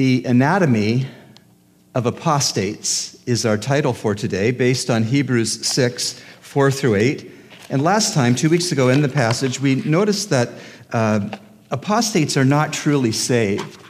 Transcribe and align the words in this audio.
The 0.00 0.24
Anatomy 0.24 1.06
of 1.94 2.06
Apostates 2.06 3.22
is 3.26 3.44
our 3.44 3.58
title 3.58 3.92
for 3.92 4.14
today, 4.14 4.50
based 4.50 4.88
on 4.88 5.02
Hebrews 5.02 5.66
6 5.66 6.18
4 6.40 6.70
through 6.70 6.94
8. 6.94 7.30
And 7.68 7.84
last 7.84 8.14
time, 8.14 8.34
two 8.34 8.48
weeks 8.48 8.72
ago 8.72 8.88
in 8.88 9.02
the 9.02 9.10
passage, 9.10 9.60
we 9.60 9.74
noticed 9.74 10.30
that 10.30 10.52
uh, 10.90 11.36
apostates 11.70 12.38
are 12.38 12.46
not 12.46 12.72
truly 12.72 13.12
saved. 13.12 13.84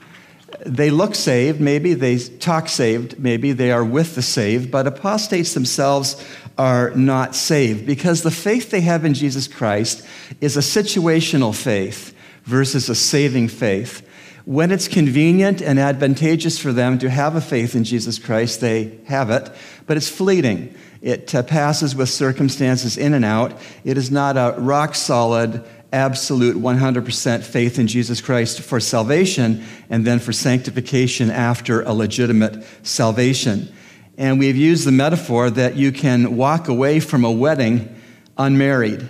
They 0.67 0.91
look 0.91 1.15
saved, 1.15 1.61
maybe, 1.61 1.95
they 1.95 2.19
talk 2.19 2.69
saved, 2.69 3.21
maybe, 3.21 3.53
they 3.53 3.71
are 3.71 3.85
with 3.85 4.17
the 4.17 4.23
saved, 4.23 4.69
but 4.69 4.89
apostates 4.89 5.55
themselves 5.55 6.21
are 6.59 6.91
not 6.97 7.37
saved 7.37 7.87
because 7.87 8.23
the 8.23 8.33
faith 8.33 8.73
they 8.73 8.81
have 8.81 9.05
in 9.05 9.15
Jesus 9.15 9.47
Christ 9.47 10.05
is 10.41 10.57
a 10.57 10.61
situational 10.61 11.55
faith 11.55 12.13
versus 12.43 12.89
a 12.89 12.97
saving 12.97 13.47
faith. 13.47 14.05
When 14.45 14.71
it's 14.71 14.89
convenient 14.89 15.61
and 15.61 15.79
advantageous 15.79 16.59
for 16.59 16.73
them 16.73 16.99
to 17.01 17.11
have 17.11 17.37
a 17.37 17.41
faith 17.41 17.75
in 17.75 17.85
Jesus 17.85 18.19
Christ, 18.19 18.61
they 18.61 18.99
have 19.07 19.31
it, 19.31 19.51
but 19.87 19.97
it's 19.97 20.09
fleeting. 20.09 20.75
It 21.03 21.35
uh, 21.35 21.43
passes 21.43 21.95
with 21.95 22.09
circumstances 22.09 22.97
in 22.97 23.15
and 23.15 23.25
out. 23.25 23.59
It 23.85 23.97
is 23.97 24.11
not 24.11 24.37
a 24.37 24.59
rock 24.59 24.95
solid, 24.95 25.65
absolute 25.93 26.57
100% 26.57 27.43
faith 27.43 27.79
in 27.79 27.87
Jesus 27.87 28.21
Christ 28.21 28.61
for 28.61 28.81
salvation 28.81 29.65
and 29.89 30.07
then 30.07 30.19
for 30.19 30.33
sanctification 30.33 31.31
after 31.31 31.83
a 31.83 31.93
legitimate 31.93 32.65
salvation. 32.83 33.73
And 34.17 34.39
we've 34.39 34.57
used 34.57 34.87
the 34.87 34.93
metaphor 34.93 35.51
that 35.51 35.77
you 35.77 35.93
can 35.93 36.37
walk 36.37 36.69
away 36.69 37.01
from 37.01 37.25
a 37.25 37.33
wedding 37.33 37.97
unmarried. 38.37 39.09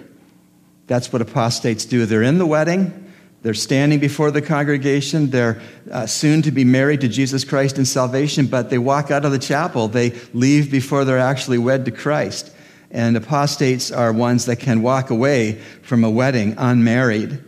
That's 0.87 1.13
what 1.13 1.23
apostates 1.23 1.85
do. 1.85 2.07
They're 2.07 2.23
in 2.23 2.39
the 2.39 2.47
wedding, 2.47 3.10
they're 3.43 3.55
standing 3.55 4.01
before 4.01 4.31
the 4.31 4.43
congregation. 4.43 5.31
They're 5.31 5.61
uh, 5.91 6.07
soon 6.07 6.43
to 6.43 6.51
be 6.51 6.65
married 6.65 7.01
to 7.01 7.09
Jesus 7.09 7.43
Christ 7.43 7.79
in 7.79 7.87
salvation, 7.87 8.47
but 8.47 8.69
they 8.69 8.77
walk 8.77 9.11
out 9.11 9.25
of 9.25 9.33
the 9.33 9.39
chapel. 9.39 9.89
They 9.89 10.11
leave 10.35 10.71
before 10.71 11.05
they're 11.07 11.19
actually 11.19 11.57
wed 11.57 11.87
to 11.87 11.91
Christ. 11.91 12.53
And 12.91 13.17
apostates 13.17 13.91
are 13.91 14.13
ones 14.13 14.45
that 14.47 14.57
can 14.57 14.83
walk 14.83 15.11
away 15.11 15.55
from 15.83 16.05
a 16.05 16.11
wedding 16.11 16.55
unmarried. 16.59 17.43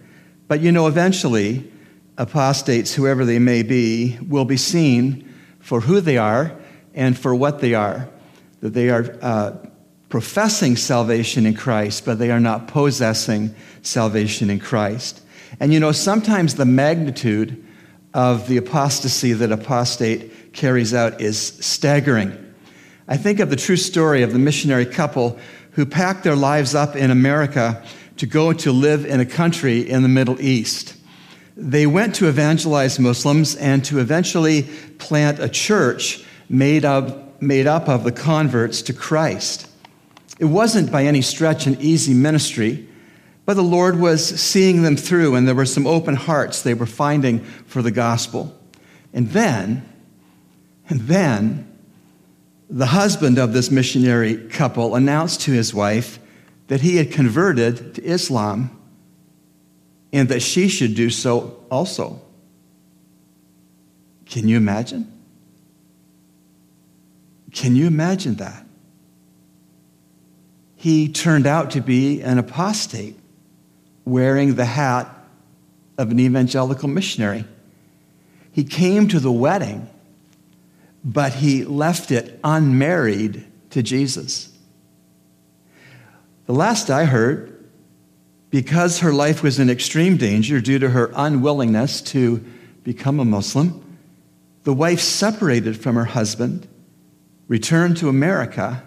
But 0.49 0.61
you 0.61 0.73
know, 0.73 0.87
eventually, 0.87 1.71
apostates, 2.17 2.95
whoever 2.95 3.25
they 3.25 3.39
may 3.39 3.62
be, 3.62 4.19
will 4.27 4.45
be 4.45 4.56
seen 4.56 5.31
for 5.61 5.81
who 5.81 6.01
they 6.01 6.17
are 6.17 6.56
and 6.95 7.19
for 7.19 7.34
what 7.34 7.61
they 7.61 7.75
are. 7.75 8.09
That 8.61 8.73
they 8.73 8.89
are 8.89 9.19
uh, 9.21 9.56
professing 10.09 10.77
salvation 10.77 11.45
in 11.45 11.55
Christ, 11.55 12.06
but 12.06 12.19
they 12.19 12.31
are 12.31 12.41
not 12.41 12.69
possessing 12.69 13.55
salvation 13.83 14.49
in 14.49 14.59
Christ. 14.59 15.22
And 15.61 15.72
you 15.72 15.81
know, 15.81 15.92
sometimes 15.92 16.55
the 16.55 16.64
magnitude 16.64 17.64
of 18.14 18.48
the 18.48 18.56
apostasy 18.56 19.33
that 19.33 19.53
apostate 19.53 20.53
carries 20.53 20.92
out 20.92 21.20
is 21.20 21.39
staggering. 21.39 22.55
I 23.09 23.17
think 23.17 23.41
of 23.41 23.50
the 23.50 23.56
true 23.56 23.77
story 23.77 24.22
of 24.22 24.33
the 24.33 24.39
missionary 24.39 24.86
couple 24.86 25.39
who 25.72 25.86
packed 25.86 26.25
their 26.25 26.36
lives 26.36 26.75
up 26.75 26.94
in 26.97 27.11
America 27.11 27.83
to 28.19 28.27
go 28.27 28.53
to 28.53 28.72
live 28.72 29.05
in 29.05 29.20
a 29.20 29.27
country 29.27 29.81
in 29.81 30.03
the 30.03 30.09
Middle 30.09 30.41
East. 30.41 30.97
They 31.56 31.87
went 31.87 32.14
to 32.16 32.28
evangelize 32.28 32.98
Muslims 32.98 33.56
and 33.56 33.84
to 33.87 33.98
eventually 33.98 34.62
plant 34.98 35.39
a 35.39 35.48
church 35.48 36.25
made, 36.48 36.84
of, 36.84 37.42
made 37.42 37.66
up 37.66 37.89
of 37.89 38.05
the 38.05 38.12
converts 38.12 38.83
to 38.83 38.92
Christ. 38.92 39.69
It 40.39 40.47
wasn't 40.47 40.91
by 40.91 41.05
any 41.05 41.22
stretch 41.22 41.66
an 41.66 41.77
easy 41.81 42.14
ministry. 42.14 42.88
But 43.44 43.54
the 43.54 43.62
Lord 43.62 43.98
was 43.98 44.25
seeing 44.41 44.82
them 44.82 44.97
through, 44.97 45.34
and 45.34 45.48
there 45.48 45.54
were 45.54 45.66
some 45.66 45.86
open 45.86 46.14
hearts 46.14 46.62
they 46.62 46.75
were 46.75 46.86
finding 46.86 47.41
for 47.41 47.82
the 47.82 47.91
gospel. 47.91 48.56
And 49.12 49.30
then, 49.30 49.88
and 50.88 51.00
then, 51.00 51.69
the 52.70 52.86
husband 52.86 53.38
of 53.38 53.53
this 53.53 53.70
missionary 53.70 54.36
couple 54.48 54.94
announced 54.94 55.42
to 55.42 55.53
his 55.53 55.75
wife 55.75 56.19
that 56.69 56.80
he 56.80 56.97
had 56.97 57.10
converted 57.10 57.97
to 57.97 58.03
Islam 58.03 58.70
and 60.12 60.28
that 60.28 60.41
she 60.41 60.69
should 60.69 60.94
do 60.94 61.10
so 61.10 61.62
also. 61.70 62.20
Can 64.26 64.48
you 64.48 64.56
imagine? 64.56 65.10
Can 67.53 67.76
you 67.76 67.86
imagine 67.86 68.36
that? 68.36 68.64
He 70.76 71.09
turned 71.09 71.47
out 71.47 71.72
to 71.72 71.80
be 71.80 72.22
an 72.22 72.38
apostate 72.38 73.19
wearing 74.05 74.55
the 74.55 74.65
hat 74.65 75.09
of 75.99 76.11
an 76.11 76.19
evangelical 76.19 76.89
missionary. 76.89 77.45
He 78.53 78.65
came 78.65 79.09
to 79.09 79.21
the 79.21 79.33
wedding, 79.33 79.89
but 81.05 81.35
he 81.35 81.65
left 81.65 82.11
it 82.11 82.39
unmarried 82.45 83.45
to 83.71 83.83
Jesus. 83.83 84.51
The 86.47 86.53
last 86.53 86.91
I 86.91 87.05
heard, 87.05 87.49
because 88.51 88.99
her 88.99 89.13
life 89.13 89.43
was 89.43 89.59
in 89.59 89.71
extreme 89.71 90.17
danger 90.17 90.61
due 90.61 90.79
to 90.79 90.91
her 90.91 91.11
unwillingness 91.15 92.03
to 92.03 92.45
become 92.84 93.21
a 93.21 93.25
Muslim, 93.25 93.83
the 94.65 94.75
wife 94.75 95.01
separated 95.01 95.81
from 95.81 95.97
her 95.97 96.05
husband, 96.05 96.69
returned 97.49 97.97
to 97.99 98.09
America 98.09 98.83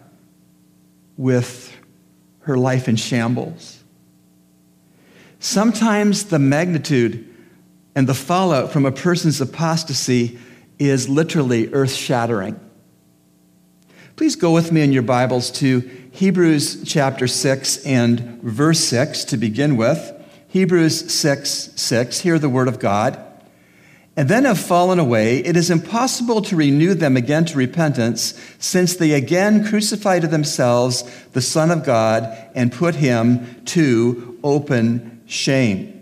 with 1.17 1.75
her 2.41 2.57
life 2.57 2.87
in 2.87 2.95
shambles. 2.95 3.83
Sometimes 5.45 6.25
the 6.25 6.39
magnitude 6.39 7.23
and 7.93 8.09
the 8.09 8.15
fallout 8.15 8.71
from 8.71 8.83
a 8.83 8.91
person's 8.91 9.39
apostasy 9.39 10.39
is 10.79 11.07
literally 11.07 11.71
earth 11.71 11.93
shattering. 11.93 12.59
Please 14.15 14.35
go 14.35 14.51
with 14.51 14.71
me 14.71 14.81
in 14.81 14.91
your 14.91 15.03
Bibles 15.03 15.51
to 15.51 15.81
Hebrews 16.09 16.83
chapter 16.83 17.27
6 17.27 17.85
and 17.85 18.41
verse 18.41 18.79
6 18.79 19.23
to 19.25 19.37
begin 19.37 19.77
with. 19.77 20.13
Hebrews 20.47 21.13
6 21.13 21.73
6. 21.75 22.19
Hear 22.21 22.39
the 22.39 22.49
word 22.49 22.67
of 22.67 22.79
God. 22.79 23.23
And 24.17 24.27
then 24.27 24.45
have 24.45 24.59
fallen 24.59 24.97
away, 24.97 25.39
it 25.39 25.55
is 25.55 25.69
impossible 25.69 26.41
to 26.41 26.55
renew 26.55 26.95
them 26.95 27.15
again 27.15 27.45
to 27.45 27.57
repentance, 27.57 28.33
since 28.57 28.95
they 28.95 29.11
again 29.11 29.63
crucified 29.63 30.23
to 30.23 30.27
themselves 30.27 31.03
the 31.33 31.41
Son 31.41 31.69
of 31.69 31.85
God 31.85 32.35
and 32.55 32.71
put 32.71 32.95
him 32.95 33.63
to 33.65 34.39
open 34.43 35.14
shame. 35.25 35.95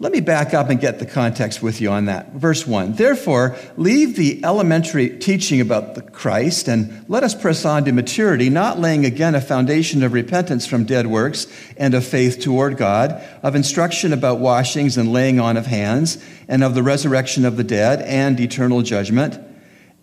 Let 0.00 0.10
me 0.10 0.20
back 0.20 0.52
up 0.52 0.70
and 0.70 0.80
get 0.80 0.98
the 0.98 1.06
context 1.06 1.62
with 1.62 1.80
you 1.80 1.88
on 1.88 2.06
that. 2.06 2.32
Verse 2.32 2.66
1 2.66 2.94
Therefore, 2.94 3.56
leave 3.76 4.16
the 4.16 4.44
elementary 4.44 5.08
teaching 5.18 5.60
about 5.60 5.94
the 5.94 6.02
Christ 6.02 6.66
and 6.66 7.08
let 7.08 7.22
us 7.22 7.34
press 7.34 7.64
on 7.64 7.84
to 7.84 7.92
maturity, 7.92 8.50
not 8.50 8.80
laying 8.80 9.06
again 9.06 9.36
a 9.36 9.40
foundation 9.40 10.02
of 10.02 10.12
repentance 10.12 10.66
from 10.66 10.84
dead 10.84 11.06
works 11.06 11.46
and 11.76 11.94
of 11.94 12.04
faith 12.04 12.40
toward 12.40 12.76
God, 12.76 13.22
of 13.42 13.54
instruction 13.54 14.12
about 14.12 14.40
washings 14.40 14.98
and 14.98 15.12
laying 15.12 15.38
on 15.38 15.56
of 15.56 15.66
hands, 15.66 16.22
and 16.48 16.64
of 16.64 16.74
the 16.74 16.82
resurrection 16.82 17.44
of 17.44 17.56
the 17.56 17.64
dead 17.64 18.02
and 18.02 18.38
eternal 18.40 18.82
judgment. 18.82 19.38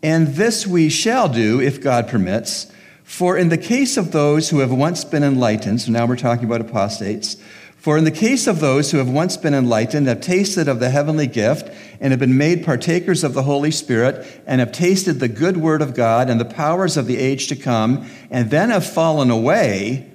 And 0.02 0.30
this 0.30 0.66
we 0.66 0.88
shall 0.88 1.28
do 1.28 1.60
if 1.60 1.82
God 1.82 2.08
permits. 2.08 2.72
For 3.04 3.38
in 3.38 3.50
the 3.50 3.58
case 3.58 3.98
of 3.98 4.14
those 4.14 4.50
who 4.50 4.60
have 4.60 4.72
once 4.72 5.04
been 5.04 5.22
enlightened, 5.24 5.82
so 5.82 5.92
now 5.92 6.06
we're 6.06 6.16
talking 6.16 6.46
about 6.46 6.62
apostates, 6.62 7.36
for 7.82 7.98
in 7.98 8.04
the 8.04 8.12
case 8.12 8.46
of 8.46 8.60
those 8.60 8.92
who 8.92 9.00
have 9.00 9.10
once 9.10 9.38
been 9.38 9.56
enlightened, 9.56 10.06
have 10.06 10.22
tasted 10.22 10.68
of 10.68 10.80
the 10.80 10.92
heavenly 10.92 11.26
gift, 11.26 11.68
and 12.00 12.12
have 12.12 12.20
been 12.20 12.38
made 12.38 12.64
partakers 12.64 13.24
of 13.24 13.34
the 13.34 13.42
Holy 13.42 13.72
Spirit, 13.72 14.24
and 14.46 14.60
have 14.60 14.72
tasted 14.72 15.14
the 15.14 15.28
good 15.28 15.58
word 15.58 15.82
of 15.82 15.96
God 15.96 16.30
and 16.30 16.40
the 16.40 16.46
powers 16.46 16.96
of 16.96 17.08
the 17.08 17.18
age 17.18 17.48
to 17.48 17.56
come, 17.56 18.08
and 18.30 18.52
then 18.52 18.70
have 18.70 18.86
fallen 18.86 19.32
away, 19.32 20.12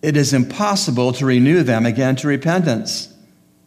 it 0.00 0.16
is 0.16 0.32
impossible 0.32 1.12
to 1.14 1.26
renew 1.26 1.64
them 1.64 1.84
again 1.84 2.14
to 2.14 2.28
repentance, 2.28 3.12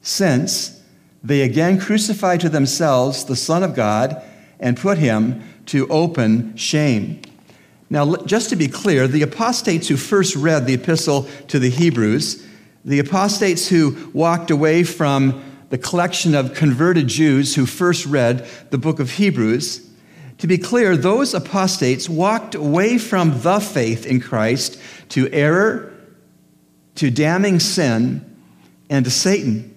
since 0.01 0.81
they 1.21 1.41
again 1.41 1.77
crucify 1.77 2.37
to 2.37 2.47
themselves 2.47 3.25
the 3.25 3.35
Son 3.35 3.63
of 3.63 3.75
God 3.75 4.23
and 4.61 4.77
put 4.77 4.97
him 4.97 5.43
to 5.65 5.89
open 5.89 6.55
shame. 6.55 7.21
Now, 7.89 8.15
just 8.15 8.49
to 8.51 8.55
be 8.55 8.69
clear, 8.69 9.09
the 9.09 9.23
apostates 9.23 9.89
who 9.89 9.97
first 9.97 10.37
read 10.37 10.65
the 10.65 10.75
epistle 10.75 11.27
to 11.49 11.59
the 11.59 11.69
Hebrews, 11.69 12.47
the 12.83 12.99
apostates 12.99 13.67
who 13.67 14.09
walked 14.13 14.51
away 14.51 14.83
from 14.83 15.43
the 15.69 15.77
collection 15.77 16.35
of 16.35 16.53
converted 16.53 17.07
Jews 17.07 17.55
who 17.55 17.65
first 17.65 18.05
read 18.05 18.47
the 18.71 18.77
book 18.77 18.99
of 18.99 19.11
Hebrews, 19.11 19.87
to 20.39 20.47
be 20.47 20.57
clear, 20.57 20.97
those 20.97 21.33
apostates 21.33 22.09
walked 22.09 22.55
away 22.55 22.97
from 22.97 23.41
the 23.41 23.59
faith 23.59 24.05
in 24.07 24.19
Christ 24.19 24.81
to 25.09 25.31
error, 25.31 25.93
to 26.95 27.11
damning 27.11 27.59
sin, 27.59 28.25
and 28.89 29.05
to 29.05 29.11
Satan. 29.11 29.67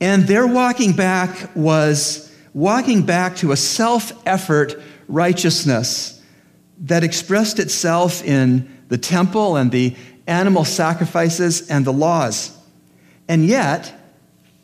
And 0.00 0.24
their 0.24 0.46
walking 0.46 0.92
back 0.92 1.50
was 1.54 2.34
walking 2.52 3.02
back 3.06 3.36
to 3.36 3.52
a 3.52 3.56
self 3.56 4.12
effort 4.26 4.74
righteousness 5.06 6.20
that 6.80 7.04
expressed 7.04 7.58
itself 7.58 8.24
in 8.24 8.68
the 8.88 8.98
temple 8.98 9.56
and 9.56 9.70
the 9.70 9.96
animal 10.26 10.64
sacrifices, 10.64 11.68
and 11.68 11.84
the 11.84 11.92
laws. 11.92 12.56
And 13.28 13.46
yet, 13.46 13.92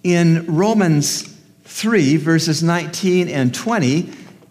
in 0.03 0.47
Romans 0.47 1.23
3, 1.65 2.17
verses 2.17 2.63
19 2.63 3.29
and 3.29 3.55
20, 3.55 4.11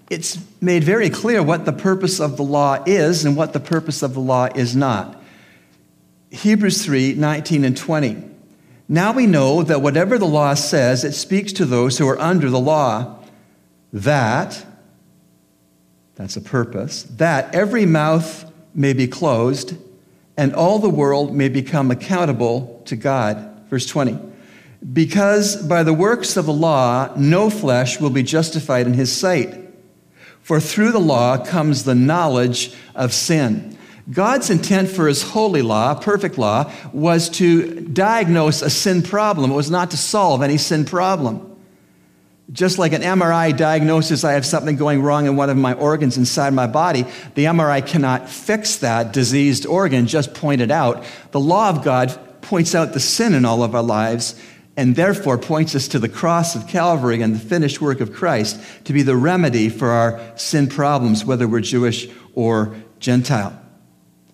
it's 0.09 0.39
made 0.59 0.83
very 0.83 1.09
clear 1.09 1.41
what 1.41 1.65
the 1.65 1.73
purpose 1.73 2.19
of 2.19 2.37
the 2.37 2.43
law 2.43 2.83
is 2.85 3.25
and 3.25 3.35
what 3.35 3.53
the 3.53 3.59
purpose 3.59 4.01
of 4.01 4.13
the 4.13 4.19
law 4.19 4.47
is 4.53 4.75
not. 4.75 5.21
Hebrews 6.31 6.85
3 6.85 7.15
19 7.15 7.65
and 7.65 7.77
20. 7.77 8.23
Now 8.87 9.13
we 9.13 9.25
know 9.25 9.63
that 9.63 9.81
whatever 9.81 10.17
the 10.17 10.25
law 10.25 10.53
says, 10.53 11.03
it 11.03 11.13
speaks 11.13 11.53
to 11.53 11.65
those 11.65 11.97
who 11.97 12.07
are 12.07 12.19
under 12.19 12.49
the 12.49 12.59
law, 12.59 13.19
that, 13.93 14.65
that's 16.15 16.35
a 16.35 16.41
purpose, 16.41 17.03
that 17.03 17.53
every 17.55 17.85
mouth 17.85 18.51
may 18.73 18.91
be 18.93 19.07
closed 19.07 19.77
and 20.37 20.53
all 20.53 20.79
the 20.79 20.89
world 20.89 21.33
may 21.33 21.49
become 21.49 21.91
accountable 21.91 22.81
to 22.85 22.95
God. 22.95 23.67
Verse 23.69 23.85
20. 23.85 24.17
Because 24.93 25.55
by 25.55 25.83
the 25.83 25.93
works 25.93 26.37
of 26.37 26.45
the 26.45 26.53
law, 26.53 27.13
no 27.15 27.49
flesh 27.49 27.99
will 27.99 28.09
be 28.09 28.23
justified 28.23 28.87
in 28.87 28.93
his 28.93 29.15
sight. 29.15 29.55
For 30.41 30.59
through 30.59 30.91
the 30.91 30.99
law 30.99 31.37
comes 31.43 31.83
the 31.83 31.95
knowledge 31.95 32.73
of 32.95 33.13
sin. 33.13 33.77
God's 34.11 34.49
intent 34.49 34.89
for 34.89 35.07
his 35.07 35.21
holy 35.21 35.61
law, 35.61 35.93
perfect 35.93 36.37
law, 36.37 36.71
was 36.91 37.29
to 37.31 37.81
diagnose 37.81 38.61
a 38.61 38.69
sin 38.69 39.03
problem. 39.03 39.51
It 39.51 39.55
was 39.55 39.69
not 39.69 39.91
to 39.91 39.97
solve 39.97 40.41
any 40.41 40.57
sin 40.57 40.85
problem. 40.85 41.50
Just 42.51 42.77
like 42.77 42.91
an 42.91 43.01
MRI 43.01 43.55
diagnoses 43.55 44.23
I 44.23 44.33
have 44.33 44.45
something 44.45 44.75
going 44.75 45.01
wrong 45.01 45.25
in 45.25 45.37
one 45.37 45.49
of 45.49 45.57
my 45.57 45.73
organs 45.73 46.17
inside 46.17 46.53
my 46.53 46.67
body, 46.67 47.03
the 47.35 47.45
MRI 47.45 47.85
cannot 47.85 48.29
fix 48.29 48.77
that 48.77 49.13
diseased 49.13 49.65
organ, 49.65 50.05
just 50.05 50.33
point 50.33 50.59
it 50.59 50.71
out. 50.71 51.05
The 51.31 51.39
law 51.39 51.69
of 51.69 51.83
God 51.83 52.17
points 52.41 52.75
out 52.75 52.93
the 52.93 52.99
sin 52.99 53.33
in 53.33 53.45
all 53.45 53.63
of 53.63 53.73
our 53.73 53.83
lives 53.83 54.35
and 54.75 54.95
therefore 54.95 55.37
points 55.37 55.75
us 55.75 55.87
to 55.89 55.99
the 55.99 56.09
cross 56.09 56.55
of 56.55 56.67
Calvary 56.67 57.21
and 57.21 57.35
the 57.35 57.39
finished 57.39 57.81
work 57.81 58.01
of 58.01 58.13
Christ 58.13 58.59
to 58.85 58.93
be 58.93 59.01
the 59.01 59.15
remedy 59.15 59.69
for 59.69 59.89
our 59.89 60.19
sin 60.35 60.67
problems, 60.67 61.23
whether 61.23 61.47
we're 61.47 61.61
Jewish 61.61 62.09
or 62.33 62.75
Gentile. 62.99 63.57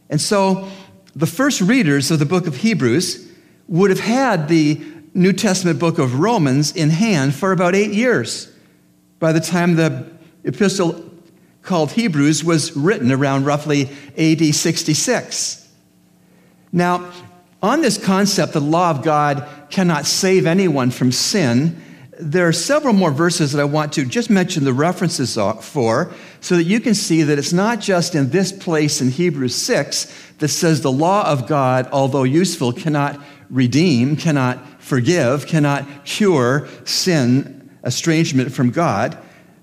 And 0.09 0.21
so 0.21 0.67
the 1.15 1.27
first 1.27 1.61
readers 1.61 2.11
of 2.11 2.19
the 2.19 2.25
book 2.25 2.47
of 2.47 2.55
Hebrews 2.57 3.27
would 3.67 3.89
have 3.89 3.99
had 3.99 4.47
the 4.47 4.81
New 5.17 5.33
Testament 5.33 5.79
book 5.79 5.97
of 5.97 6.19
Romans 6.19 6.71
in 6.75 6.91
hand 6.91 7.33
for 7.33 7.51
about 7.51 7.73
eight 7.73 7.91
years 7.91 8.51
by 9.17 9.31
the 9.31 9.39
time 9.39 9.75
the 9.75 10.07
epistle 10.43 11.09
called 11.63 11.91
Hebrews 11.93 12.43
was 12.43 12.77
written 12.77 13.11
around 13.11 13.45
roughly 13.45 13.89
AD 14.15 14.53
66. 14.53 15.67
Now, 16.71 17.11
on 17.63 17.81
this 17.81 17.97
concept 17.97 18.53
the 18.53 18.61
law 18.61 18.91
of 18.91 19.01
God 19.01 19.49
cannot 19.71 20.05
save 20.05 20.45
anyone 20.45 20.91
from 20.91 21.11
sin, 21.11 21.81
there 22.19 22.47
are 22.47 22.53
several 22.53 22.93
more 22.93 23.11
verses 23.11 23.53
that 23.53 23.61
I 23.61 23.65
want 23.65 23.93
to 23.93 24.05
just 24.05 24.29
mention 24.29 24.65
the 24.65 24.73
references 24.73 25.33
for 25.61 26.13
so 26.41 26.57
that 26.57 26.63
you 26.63 26.79
can 26.79 26.93
see 26.93 27.23
that 27.23 27.39
it's 27.39 27.53
not 27.53 27.79
just 27.79 28.13
in 28.13 28.29
this 28.29 28.51
place 28.51 29.01
in 29.01 29.09
Hebrews 29.09 29.55
6 29.55 30.13
that 30.37 30.49
says 30.49 30.81
the 30.81 30.91
law 30.91 31.27
of 31.27 31.47
God, 31.47 31.89
although 31.91 32.23
useful, 32.23 32.71
cannot 32.71 33.19
redeem, 33.49 34.15
cannot 34.15 34.81
forgive, 34.81 35.47
cannot 35.47 36.05
cure 36.05 36.67
sin, 36.85 37.77
estrangement 37.83 38.51
from 38.51 38.71
God. 38.71 39.17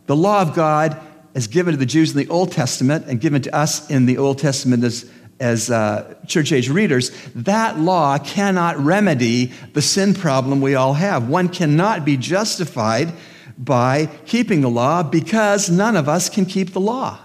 The 0.07 0.17
law 0.17 0.43
of 0.43 0.55
God 0.55 1.01
is 1.35 1.47
given 1.47 1.73
to 1.73 1.79
the 1.79 1.87
Jews 1.87 2.13
in 2.13 2.19
the 2.19 2.29
Old 2.29 2.53
Testament 2.53 3.07
and 3.07 3.21
given 3.21 3.43
to 3.43 3.55
us 3.55 3.91
in 3.91 4.07
the 4.07 4.19
Old 4.19 4.39
Testament 4.39 4.85
as 4.85 5.11
as 5.41 5.71
uh, 5.71 6.15
church 6.27 6.53
age 6.53 6.69
readers, 6.69 7.11
that 7.35 7.79
law 7.79 8.19
cannot 8.19 8.79
remedy 8.79 9.47
the 9.73 9.83
sin 9.83 10.15
problem 10.15 10.61
we 10.61 10.75
all 10.75 10.95
have. 10.95 11.29
One 11.29 11.49
cannot 11.49 12.05
be 12.05 12.17
justified 12.17 13.13
by 13.59 14.07
keeping 14.27 14.61
the 14.61 14.71
law 14.71 15.03
because 15.03 15.71
none 15.71 15.97
of 15.97 16.09
us 16.09 16.29
can 16.29 16.47
keep 16.47 16.73
the 16.73 16.81
law. 16.81 17.19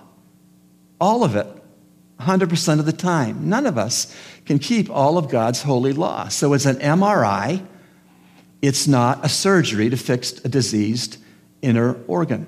All 1.00 1.24
of 1.24 1.36
it, 1.36 1.48
100% 2.20 2.80
of 2.80 2.86
the 2.86 2.94
time. 2.94 3.50
None 3.50 3.66
of 3.66 3.78
us 3.78 4.16
can 4.46 4.60
keep 4.60 4.90
all 4.90 5.18
of 5.18 5.30
God's 5.30 5.62
holy 5.62 5.94
law. 5.94 6.28
So 6.28 6.54
it's 6.54 6.66
an 6.66 6.78
MRI, 6.78 7.66
it's 8.62 8.88
not 8.88 9.24
a 9.26 9.30
surgery 9.30 9.90
to 9.90 9.98
fix 9.98 10.34
a 10.44 10.50
diseased 10.50 11.18
inner 11.62 11.98
organ. 12.08 12.48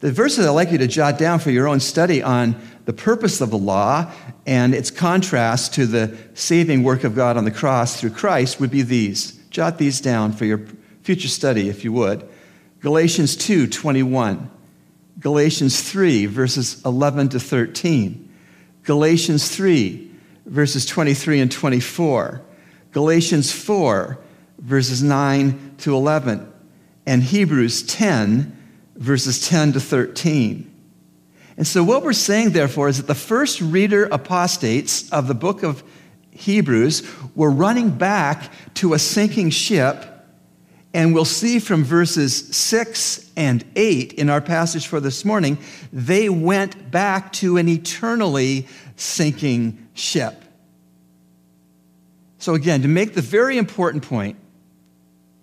The 0.00 0.12
verses 0.12 0.44
I'd 0.46 0.50
like 0.50 0.72
you 0.72 0.78
to 0.78 0.86
jot 0.86 1.18
down 1.18 1.38
for 1.38 1.50
your 1.50 1.66
own 1.66 1.80
study 1.80 2.22
on 2.22 2.54
the 2.84 2.92
purpose 2.92 3.40
of 3.40 3.50
the 3.50 3.58
law 3.58 4.12
and 4.46 4.74
its 4.74 4.90
contrast 4.90 5.74
to 5.74 5.86
the 5.86 6.16
saving 6.34 6.82
work 6.82 7.02
of 7.02 7.14
God 7.14 7.38
on 7.38 7.44
the 7.44 7.50
cross 7.50 7.98
through 7.98 8.10
Christ 8.10 8.60
would 8.60 8.70
be 8.70 8.82
these. 8.82 9.32
Jot 9.48 9.78
these 9.78 10.00
down 10.02 10.32
for 10.32 10.44
your 10.44 10.60
future 11.02 11.28
study, 11.28 11.70
if 11.70 11.82
you 11.82 11.92
would. 11.92 12.28
Galatians 12.80 13.36
2 13.36 13.68
21. 13.68 14.50
Galatians 15.18 15.80
3, 15.90 16.26
verses 16.26 16.82
11 16.84 17.30
to 17.30 17.40
13. 17.40 18.25
Galatians 18.86 19.54
3, 19.54 20.10
verses 20.46 20.86
23 20.86 21.40
and 21.40 21.52
24. 21.52 22.40
Galatians 22.92 23.52
4, 23.52 24.18
verses 24.58 25.02
9 25.02 25.74
to 25.78 25.94
11. 25.94 26.52
And 27.04 27.22
Hebrews 27.22 27.82
10, 27.82 28.56
verses 28.94 29.46
10 29.46 29.74
to 29.74 29.80
13. 29.80 30.72
And 31.56 31.66
so, 31.66 31.82
what 31.82 32.02
we're 32.02 32.12
saying, 32.12 32.50
therefore, 32.50 32.88
is 32.88 32.98
that 32.98 33.06
the 33.06 33.14
first 33.14 33.60
reader 33.60 34.04
apostates 34.04 35.10
of 35.10 35.26
the 35.26 35.34
book 35.34 35.62
of 35.62 35.82
Hebrews 36.30 37.02
were 37.34 37.50
running 37.50 37.90
back 37.90 38.52
to 38.74 38.94
a 38.94 38.98
sinking 38.98 39.50
ship. 39.50 40.04
And 40.96 41.12
we'll 41.12 41.26
see 41.26 41.58
from 41.58 41.84
verses 41.84 42.56
6 42.56 43.30
and 43.36 43.62
8 43.76 44.14
in 44.14 44.30
our 44.30 44.40
passage 44.40 44.86
for 44.86 44.98
this 44.98 45.26
morning, 45.26 45.58
they 45.92 46.30
went 46.30 46.90
back 46.90 47.34
to 47.34 47.58
an 47.58 47.68
eternally 47.68 48.66
sinking 48.96 49.88
ship. 49.92 50.42
So, 52.38 52.54
again, 52.54 52.80
to 52.80 52.88
make 52.88 53.12
the 53.12 53.20
very 53.20 53.58
important 53.58 54.04
point, 54.04 54.38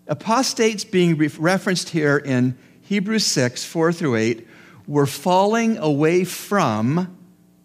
apostates 0.08 0.84
being 0.84 1.20
referenced 1.38 1.90
here 1.90 2.18
in 2.18 2.58
Hebrews 2.82 3.28
6, 3.28 3.64
4 3.64 3.94
through 3.94 4.16
8, 4.16 4.48
were 4.88 5.06
falling 5.06 5.78
away 5.78 6.24
from 6.24 7.16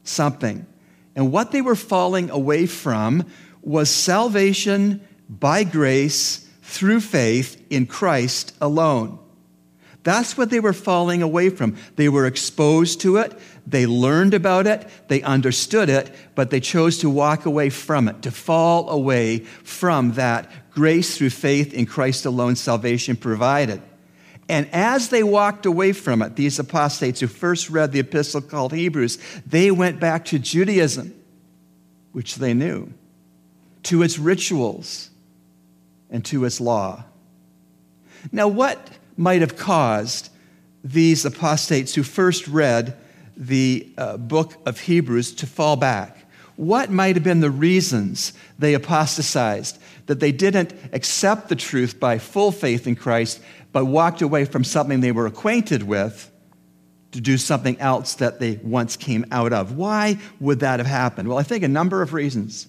something. 0.05 0.67
And 1.17 1.33
what 1.33 1.53
they 1.53 1.63
were 1.63 1.75
falling 1.75 2.29
away 2.29 2.67
from 2.67 3.25
was 3.63 3.89
salvation 3.89 5.01
by 5.31 5.65
grace 5.65 6.45
through 6.69 7.01
faith 7.01 7.65
in 7.71 7.87
Christ 7.87 8.55
alone. 8.61 9.19
That's 10.03 10.37
what 10.37 10.51
they 10.51 10.61
were 10.61 10.75
falling 10.75 11.23
away 11.23 11.49
from. 11.49 11.77
They 11.97 12.11
were 12.11 12.27
exposed 12.27 13.01
to 13.01 13.17
it, 13.17 13.37
they 13.67 13.87
learned 13.87 14.35
about 14.35 14.67
it, 14.67 14.87
they 15.09 15.23
understood 15.23 15.89
it, 15.89 16.15
but 16.35 16.51
they 16.51 16.61
chose 16.61 16.99
to 16.99 17.11
walk 17.11 17.47
away 17.47 17.71
from 17.71 18.07
it, 18.07 18.23
to 18.23 18.31
fall 18.31 18.91
away 18.91 19.41
from 19.41 20.13
that 20.13 20.51
grace 20.71 21.17
through 21.17 21.31
faith 21.31 21.73
in 21.73 21.87
Christ 21.87 22.27
alone 22.27 22.55
salvation 22.55 23.17
provided. 23.17 23.83
And 24.49 24.69
as 24.73 25.09
they 25.09 25.23
walked 25.23 25.67
away 25.67 25.93
from 25.93 26.23
it, 26.23 26.37
these 26.37 26.59
apostates 26.59 27.21
who 27.21 27.27
first 27.27 27.71
read 27.71 27.93
the 27.93 28.01
epistle 28.01 28.41
called 28.41 28.73
Hebrews, 28.73 29.19
they 29.47 29.71
went 29.71 30.01
back 30.01 30.27
to 30.27 30.39
Judaism, 30.39 31.15
which 32.13 32.37
they 32.37 32.55
knew, 32.55 32.93
to 33.85 34.03
its 34.03 34.19
rituals, 34.19 35.11
and 36.11 36.25
to 36.27 36.45
its 36.45 36.61
law. 36.61 37.05
Now, 38.33 38.49
what 38.49 38.91
might 39.17 39.41
have 39.41 39.57
caused 39.57 40.31
these 40.83 41.25
apostates 41.25 41.95
who 41.95 42.03
first 42.03 42.49
read 42.49 42.97
the 43.37 43.93
uh, 43.97 44.17
book 44.17 44.55
of 44.67 44.81
Hebrews 44.81 45.35
to 45.37 45.47
fall 45.47 45.77
back? 45.77 46.17
What 46.57 46.91
might 46.91 47.15
have 47.15 47.23
been 47.23 47.41
the 47.41 47.51
reasons 47.51 48.33
they 48.59 48.75
apostatized, 48.75 49.79
that 50.07 50.19
they 50.19 50.33
didn't 50.33 50.75
accept 50.93 51.49
the 51.49 51.57
truth 51.57 52.01
by 52.01 52.19
full 52.19 52.51
faith 52.51 52.87
in 52.87 52.97
Christ, 52.97 53.41
but 53.71 53.85
walked 53.85 54.23
away 54.23 54.45
from 54.45 54.65
something 54.65 55.01
they 55.01 55.13
were 55.13 55.27
acquainted 55.27 55.83
with 55.85 56.31
to 57.13 57.21
do 57.21 57.39
something 57.39 57.79
else 57.81 58.15
that 58.15 58.41
they 58.41 58.59
once 58.63 58.97
came 58.97 59.25
out 59.31 59.53
of. 59.53 59.77
Why 59.77 60.19
would 60.41 60.61
that 60.61 60.81
have 60.81 60.87
happened? 60.87 61.29
Well, 61.29 61.39
I 61.39 61.43
think 61.43 61.63
a 61.63 61.69
number 61.69 62.03
of 62.03 62.13
reasons. 62.13 62.67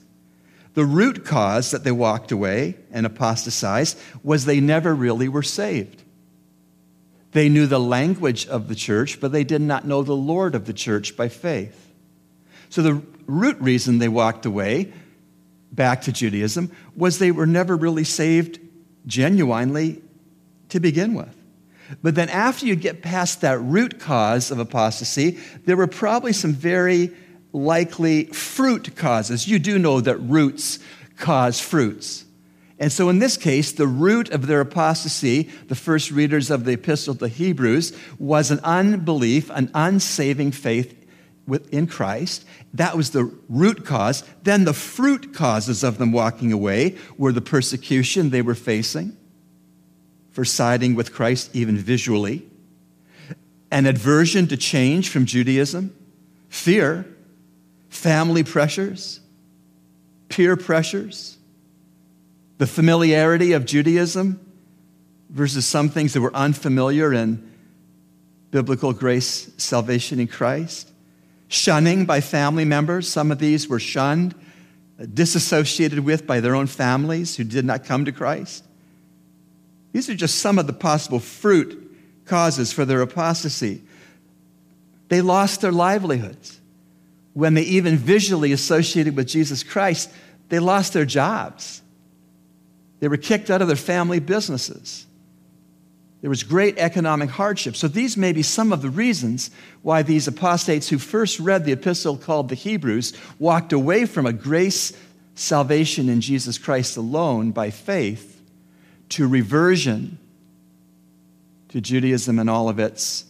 The 0.74 0.86
root 0.86 1.26
cause 1.26 1.72
that 1.72 1.84
they 1.84 1.92
walked 1.92 2.32
away 2.32 2.76
and 2.92 3.06
apostatized 3.06 3.98
was 4.24 4.46
they 4.46 4.60
never 4.60 4.94
really 4.94 5.28
were 5.28 5.44
saved. 5.44 6.04
They 7.32 7.50
knew 7.50 7.68
the 7.68 7.80
language 7.80 8.48
of 8.48 8.68
the 8.68 8.76
church, 8.76 9.20
but 9.20 9.32
they 9.32 9.44
did 9.44 9.62
not 9.62 9.86
know 9.86 10.04
the 10.04 10.16
Lord 10.16 10.56
of 10.56 10.66
the 10.66 10.74
church 10.74 11.16
by 11.16 11.30
faith. 11.30 11.92
So 12.70 12.82
the 12.82 13.02
root 13.26 13.58
reason 13.60 14.00
they 14.00 14.10
walked 14.10 14.46
away 14.46 14.94
back 15.72 16.02
to 16.04 16.12
Judaism 16.12 16.72
was 16.96 17.20
they 17.20 17.32
were 17.32 17.46
never 17.46 17.76
really 17.76 18.04
saved 18.04 18.60
genuinely 19.06 20.02
to 20.70 20.80
begin 20.80 21.14
with. 21.14 21.36
But 22.04 22.14
then, 22.14 22.30
after 22.30 22.68
you 22.68 22.76
get 22.76 23.02
past 23.02 23.42
that 23.42 23.60
root 23.60 24.00
cause 24.00 24.52
of 24.52 24.60
apostasy, 24.60 25.40
there 25.66 25.76
were 25.76 25.88
probably 25.88 26.34
some 26.34 26.54
very 26.54 27.12
likely 27.52 28.26
fruit 28.26 28.96
causes. 28.96 29.48
You 29.48 29.60
do 29.60 29.80
know 29.80 30.02
that 30.02 30.18
roots 30.18 30.80
cause 31.18 31.60
fruits. 31.60 32.26
And 32.80 32.92
so, 32.92 33.10
in 33.10 33.20
this 33.20 33.36
case, 33.36 33.74
the 33.74 33.88
root 33.88 34.30
of 34.30 34.48
their 34.48 34.62
apostasy, 34.62 35.50
the 35.68 35.76
first 35.76 36.12
readers 36.12 36.50
of 36.50 36.64
the 36.64 36.74
epistle 36.74 37.14
to 37.16 37.28
Hebrews, 37.28 37.92
was 38.18 38.52
an 38.52 38.62
unbelief, 38.64 39.50
an 39.50 39.70
unsaving 39.74 40.52
faith 40.54 40.96
in 41.72 41.88
Christ. 41.88 42.46
That 42.74 42.96
was 42.96 43.10
the 43.10 43.26
root 43.50 43.86
cause. 43.86 44.24
Then, 44.44 44.64
the 44.64 44.74
fruit 44.74 45.34
causes 45.34 45.84
of 45.84 45.98
them 45.98 46.14
walking 46.14 46.54
away 46.54 46.96
were 47.18 47.34
the 47.34 47.42
persecution 47.42 48.30
they 48.30 48.42
were 48.42 48.56
facing 48.56 49.18
for 50.32 50.46
siding 50.46 50.96
with 50.96 51.12
Christ, 51.12 51.50
even 51.54 51.76
visually, 51.76 52.48
an 53.72 53.86
aversion 53.86 54.48
to 54.48 54.56
change 54.56 55.10
from 55.10 55.26
Judaism, 55.26 55.94
fear, 56.48 57.06
family 57.90 58.44
pressures, 58.44 59.20
peer 60.30 60.56
pressures 60.56 61.40
the 62.60 62.68
familiarity 62.68 63.54
of 63.54 63.66
Judaism 63.66 64.40
versus 65.30 65.66
some 65.66 65.90
things 65.90 66.14
that 66.14 66.22
were 66.22 66.36
unfamiliar 66.36 67.12
in 67.14 67.52
biblical 68.52 68.94
grace, 68.94 69.50
salvation 69.58 70.20
in 70.20 70.28
Christ. 70.28 70.92
Shunning 71.48 72.06
by 72.06 72.22
family 72.22 72.66
members. 72.66 73.08
Some 73.08 73.32
of 73.32 73.40
these 73.40 73.68
were 73.68 73.80
shunned, 73.80 74.36
uh, 75.02 75.06
disassociated 75.12 76.02
with 76.02 76.28
by 76.28 76.42
their 76.42 76.54
own 76.54 76.68
families 76.68 77.38
who 77.38 77.44
did 77.44 77.64
not 77.64 77.86
come 77.86 78.06
to 78.06 78.12
Christ. 78.12 78.66
These 79.94 80.10
are 80.10 80.16
just 80.16 80.36
some 80.36 80.60
of 80.60 80.68
the 80.68 80.74
possible 80.74 81.20
fruit 81.20 81.98
causes 82.26 82.74
for 82.74 82.84
their 82.86 83.02
apostasy. 83.02 83.82
They 85.08 85.22
lost 85.22 85.62
their 85.62 85.72
livelihoods. 85.72 86.59
When 87.34 87.54
they 87.54 87.62
even 87.64 87.98
visually 87.98 88.52
associated 88.52 89.16
with 89.16 89.28
Jesus 89.28 89.64
Christ, 89.64 90.10
they 90.50 90.60
lost 90.60 90.94
their 90.94 91.06
jobs. 91.06 91.82
They 93.00 93.08
were 93.08 93.18
kicked 93.18 93.50
out 93.50 93.62
of 93.62 93.68
their 93.68 93.78
family 93.78 94.20
businesses. 94.20 95.06
There 96.22 96.30
was 96.30 96.44
great 96.44 96.78
economic 96.78 97.30
hardship. 97.30 97.78
So, 97.78 97.88
these 97.88 98.18
may 98.18 98.34
be 98.34 98.42
some 98.42 98.74
of 98.74 98.82
the 98.82 98.90
reasons 98.90 99.52
why 99.84 100.02
these 100.02 100.28
apostates 100.28 100.90
who 100.90 100.98
first 100.98 101.40
read 101.40 101.64
the 101.64 101.72
epistle 101.72 102.18
called 102.18 102.50
the 102.50 102.56
Hebrews 102.56 103.14
walked 103.40 103.72
away 103.72 104.06
from 104.06 104.26
a 104.26 104.34
grace 104.34 104.92
salvation 105.36 106.10
in 106.10 106.20
Jesus 106.20 106.58
Christ 106.58 106.98
alone 106.98 107.52
by 107.52 107.70
faith 107.70 108.42
to 109.10 109.28
reversion 109.28 110.18
to 111.70 111.80
Judaism 111.80 112.38
and 112.38 112.50
all 112.50 112.68
of 112.68 112.80
its 112.80 113.24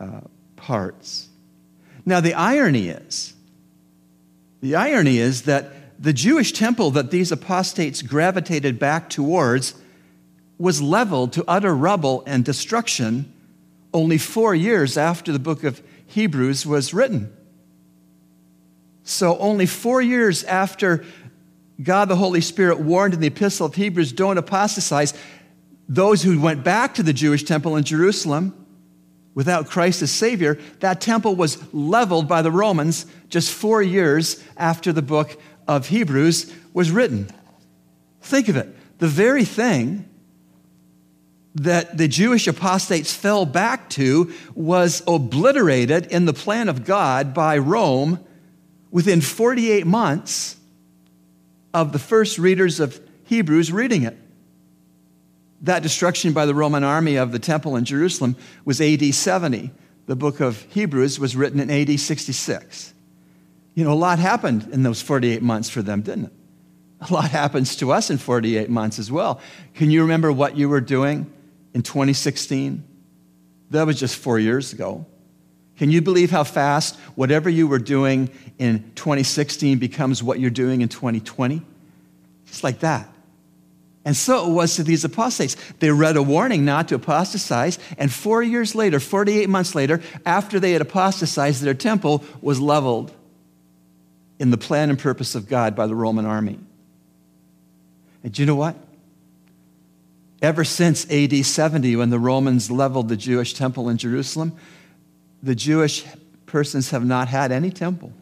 uh, 0.00 0.20
parts. 0.56 1.28
Now, 2.04 2.20
the 2.20 2.34
irony 2.34 2.88
is, 2.88 3.34
the 4.60 4.74
irony 4.74 5.18
is 5.18 5.42
that 5.42 6.02
the 6.02 6.12
Jewish 6.12 6.52
temple 6.52 6.90
that 6.92 7.10
these 7.10 7.30
apostates 7.30 8.02
gravitated 8.02 8.78
back 8.78 9.08
towards 9.08 9.74
was 10.58 10.82
leveled 10.82 11.32
to 11.34 11.44
utter 11.46 11.74
rubble 11.74 12.22
and 12.26 12.44
destruction 12.44 13.32
only 13.94 14.18
four 14.18 14.54
years 14.54 14.96
after 14.96 15.32
the 15.32 15.38
book 15.38 15.64
of 15.64 15.82
Hebrews 16.06 16.66
was 16.66 16.92
written. 16.92 17.32
So, 19.04 19.38
only 19.38 19.66
four 19.66 20.00
years 20.00 20.44
after 20.44 21.04
God 21.82 22.08
the 22.08 22.16
Holy 22.16 22.40
Spirit 22.40 22.78
warned 22.78 23.14
in 23.14 23.20
the 23.20 23.26
Epistle 23.26 23.66
of 23.66 23.74
Hebrews, 23.74 24.12
don't 24.12 24.38
apostatize, 24.38 25.14
those 25.88 26.22
who 26.22 26.40
went 26.40 26.62
back 26.62 26.94
to 26.94 27.02
the 27.02 27.12
Jewish 27.12 27.42
temple 27.42 27.76
in 27.76 27.84
Jerusalem 27.84 28.61
without 29.34 29.68
Christ 29.68 30.02
as 30.02 30.10
Savior, 30.10 30.58
that 30.80 31.00
temple 31.00 31.34
was 31.34 31.58
leveled 31.72 32.28
by 32.28 32.42
the 32.42 32.50
Romans 32.50 33.06
just 33.28 33.52
four 33.52 33.82
years 33.82 34.42
after 34.56 34.92
the 34.92 35.02
book 35.02 35.40
of 35.66 35.88
Hebrews 35.88 36.52
was 36.72 36.90
written. 36.90 37.28
Think 38.20 38.48
of 38.48 38.56
it. 38.56 38.74
The 38.98 39.08
very 39.08 39.44
thing 39.44 40.08
that 41.54 41.98
the 41.98 42.08
Jewish 42.08 42.46
apostates 42.46 43.14
fell 43.14 43.44
back 43.44 43.90
to 43.90 44.32
was 44.54 45.02
obliterated 45.06 46.06
in 46.06 46.24
the 46.24 46.32
plan 46.32 46.68
of 46.68 46.84
God 46.84 47.34
by 47.34 47.58
Rome 47.58 48.24
within 48.90 49.20
48 49.20 49.86
months 49.86 50.56
of 51.74 51.92
the 51.92 51.98
first 51.98 52.38
readers 52.38 52.80
of 52.80 53.00
Hebrews 53.24 53.72
reading 53.72 54.02
it. 54.02 54.16
That 55.62 55.82
destruction 55.82 56.32
by 56.32 56.46
the 56.46 56.54
Roman 56.54 56.82
army 56.82 57.16
of 57.16 57.30
the 57.32 57.38
temple 57.38 57.76
in 57.76 57.84
Jerusalem 57.84 58.36
was 58.64 58.80
AD 58.80 59.14
70. 59.14 59.70
The 60.06 60.16
book 60.16 60.40
of 60.40 60.62
Hebrews 60.70 61.20
was 61.20 61.36
written 61.36 61.60
in 61.60 61.70
AD 61.70 61.98
66. 62.00 62.92
You 63.74 63.84
know, 63.84 63.92
a 63.92 63.94
lot 63.94 64.18
happened 64.18 64.68
in 64.72 64.82
those 64.82 65.00
48 65.00 65.40
months 65.40 65.70
for 65.70 65.80
them, 65.80 66.02
didn't 66.02 66.26
it? 66.26 66.32
A 67.08 67.12
lot 67.12 67.30
happens 67.30 67.76
to 67.76 67.92
us 67.92 68.10
in 68.10 68.18
48 68.18 68.70
months 68.70 68.98
as 68.98 69.10
well. 69.10 69.40
Can 69.74 69.90
you 69.90 70.02
remember 70.02 70.30
what 70.32 70.56
you 70.56 70.68
were 70.68 70.80
doing 70.80 71.32
in 71.74 71.82
2016? 71.82 72.84
That 73.70 73.86
was 73.86 73.98
just 73.98 74.16
four 74.16 74.38
years 74.38 74.72
ago. 74.72 75.06
Can 75.78 75.90
you 75.90 76.02
believe 76.02 76.30
how 76.30 76.44
fast 76.44 76.96
whatever 77.14 77.48
you 77.48 77.66
were 77.66 77.78
doing 77.78 78.30
in 78.58 78.92
2016 78.94 79.78
becomes 79.78 80.22
what 80.22 80.38
you're 80.38 80.50
doing 80.50 80.80
in 80.80 80.88
2020? 80.88 81.62
Just 82.46 82.62
like 82.62 82.80
that. 82.80 83.11
And 84.04 84.16
so 84.16 84.50
it 84.50 84.52
was 84.52 84.76
to 84.76 84.82
these 84.82 85.04
apostates. 85.04 85.56
They 85.78 85.90
read 85.90 86.16
a 86.16 86.22
warning 86.22 86.64
not 86.64 86.88
to 86.88 86.96
apostatize, 86.96 87.78
and 87.96 88.12
four 88.12 88.42
years 88.42 88.74
later, 88.74 88.98
48 88.98 89.48
months 89.48 89.74
later, 89.74 90.00
after 90.26 90.58
they 90.58 90.72
had 90.72 90.82
apostatized, 90.82 91.62
their 91.62 91.74
temple 91.74 92.24
was 92.40 92.60
leveled 92.60 93.12
in 94.40 94.50
the 94.50 94.58
plan 94.58 94.90
and 94.90 94.98
purpose 94.98 95.36
of 95.36 95.48
God 95.48 95.76
by 95.76 95.86
the 95.86 95.94
Roman 95.94 96.26
army. 96.26 96.58
And 98.24 98.32
do 98.32 98.42
you 98.42 98.46
know 98.46 98.56
what? 98.56 98.76
Ever 100.40 100.64
since 100.64 101.08
AD 101.08 101.46
70, 101.46 101.94
when 101.94 102.10
the 102.10 102.18
Romans 102.18 102.68
leveled 102.68 103.08
the 103.08 103.16
Jewish 103.16 103.54
temple 103.54 103.88
in 103.88 103.98
Jerusalem, 103.98 104.52
the 105.40 105.54
Jewish 105.54 106.04
persons 106.46 106.90
have 106.90 107.04
not 107.04 107.28
had 107.28 107.52
any 107.52 107.70
temple 107.70 108.12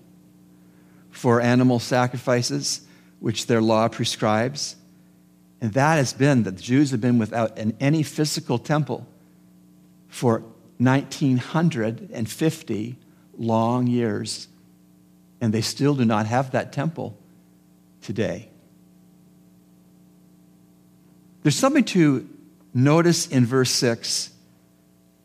for 1.10 1.40
animal 1.40 1.78
sacrifices, 1.78 2.82
which 3.20 3.46
their 3.46 3.62
law 3.62 3.88
prescribes. 3.88 4.76
And 5.60 5.72
that 5.74 5.96
has 5.96 6.12
been 6.12 6.44
that 6.44 6.56
the 6.56 6.62
Jews 6.62 6.90
have 6.90 7.00
been 7.00 7.18
without 7.18 7.58
an, 7.58 7.76
any 7.80 8.02
physical 8.02 8.58
temple 8.58 9.06
for 10.08 10.42
1950 10.78 12.96
long 13.36 13.86
years 13.86 14.48
and 15.40 15.54
they 15.54 15.60
still 15.60 15.94
do 15.94 16.04
not 16.04 16.26
have 16.26 16.50
that 16.52 16.72
temple 16.72 17.16
today. 18.02 18.48
There's 21.42 21.56
something 21.56 21.84
to 21.84 22.28
notice 22.74 23.26
in 23.26 23.46
verse 23.46 23.70
6 23.70 24.30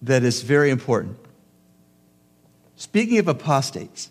that 0.04 0.24
is 0.24 0.42
very 0.42 0.70
important. 0.70 1.18
Speaking 2.78 3.18
of 3.18 3.28
apostates, 3.28 4.10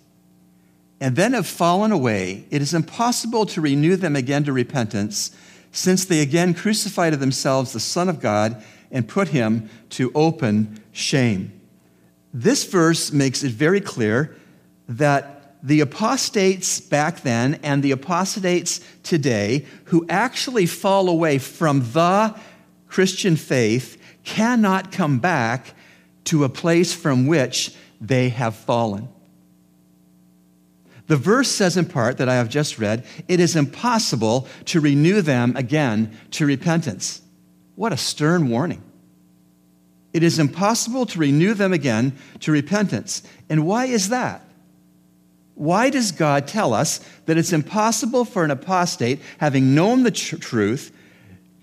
and 1.01 1.17
then 1.17 1.33
have 1.33 1.47
fallen 1.47 1.93
away, 1.93 2.47
it 2.51 2.63
is 2.63 2.73
impossible 2.73 3.47
to 3.47 3.61
renew 3.61 3.97
them 3.97 4.17
again 4.17 4.45
to 4.45 4.53
repentance, 4.53 5.37
since 5.75 6.05
they 6.05 6.21
again 6.21 6.55
crucified 6.55 7.13
to 7.13 7.19
themselves 7.19 7.73
the 7.73 7.81
Son 7.81 8.09
of 8.09 8.21
God 8.21 8.63
and 8.91 9.09
put 9.09 9.29
him 9.29 9.69
to 9.91 10.11
open 10.15 10.81
shame. 10.93 11.61
This 12.33 12.65
verse 12.65 13.13
makes 13.13 13.43
it 13.43 13.51
very 13.51 13.81
clear 13.81 14.37
that 14.89 15.57
the 15.63 15.81
apostates 15.81 16.81
back 16.81 17.23
then 17.23 17.59
and 17.63 17.83
the 17.83 17.91
apostates 17.91 18.81
today 19.03 19.67
who 19.87 20.07
actually 20.09 20.67
fall 20.67 21.09
away 21.09 21.39
from 21.39 21.81
the 21.93 22.35
Christian 22.87 23.35
faith 23.35 24.01
cannot 24.25 24.93
come 24.93 25.19
back 25.19 25.75
to 26.25 26.45
a 26.45 26.49
place 26.49 26.93
from 26.93 27.27
which 27.27 27.75
they 28.01 28.29
have 28.29 28.55
fallen. 28.55 29.09
The 31.07 31.17
verse 31.17 31.51
says 31.51 31.77
in 31.77 31.85
part 31.87 32.19
that 32.19 32.29
I 32.29 32.37
have 32.37 32.49
just 32.49 32.79
read, 32.79 33.05
it 33.29 33.39
is 33.41 33.57
impossible 33.57 34.49
to 34.67 34.81
renew 34.81 35.21
them 35.21 35.55
again 35.57 36.19
to 36.33 36.47
repentance. 36.47 37.21
What 37.75 37.93
a 37.93 37.97
stern 37.97 38.49
warning. 38.49 38.83
It 40.13 40.23
is 40.23 40.39
impossible 40.39 41.07
to 41.07 41.19
renew 41.19 41.55
them 41.55 41.73
again 41.73 42.17
to 42.41 42.53
repentance. 42.53 43.23
And 43.51 43.67
why 43.67 43.87
is 43.87 44.11
that? 44.11 44.43
Why 45.55 45.91
does 45.91 46.13
God 46.13 46.49
tell 46.49 46.73
us 46.73 46.99
that 47.27 47.37
it's 47.37 47.53
impossible 47.53 48.25
for 48.25 48.45
an 48.45 48.51
apostate, 48.51 49.21
having 49.39 49.75
known 49.75 50.03
the 50.03 50.11
tr- 50.11 50.37
truth, 50.37 50.93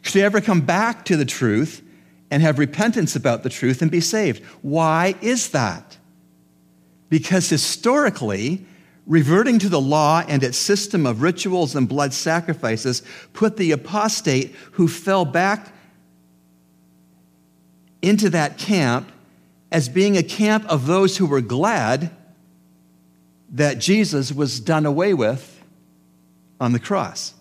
to 0.04 0.22
ever 0.22 0.42
come 0.42 0.62
back 0.62 1.06
to 1.06 1.18
the 1.18 1.26
truth 1.26 1.82
and 2.30 2.42
have 2.42 2.60
repentance 2.60 3.16
about 3.16 3.44
the 3.44 3.50
truth 3.50 3.82
and 3.82 3.90
be 3.90 4.02
saved? 4.02 4.44
Why 4.62 5.16
is 5.22 5.50
that? 5.50 5.98
Because 7.10 7.50
historically, 7.50 8.66
reverting 9.08 9.60
to 9.60 9.70
the 9.70 9.82
law 9.82 10.24
and 10.28 10.44
its 10.44 10.58
system 10.58 11.06
of 11.06 11.22
rituals 11.22 11.76
and 11.76 11.88
blood 11.88 12.14
sacrifices 12.14 13.04
put 13.34 13.58
the 13.58 13.72
apostate 13.72 14.56
who 14.74 14.88
fell 14.88 15.26
back 15.26 15.74
into 18.02 18.30
that 18.30 18.58
camp 18.58 19.12
as 19.72 19.90
being 19.90 20.18
a 20.18 20.24
camp 20.24 20.66
of 20.68 20.86
those 20.86 21.18
who 21.18 21.26
were 21.26 21.42
glad 21.42 22.12
that 23.52 23.80
Jesus 23.80 24.32
was 24.32 24.60
done 24.60 24.86
away 24.86 25.14
with 25.14 25.62
on 26.60 26.72
the 26.72 26.80
cross. 26.80 27.34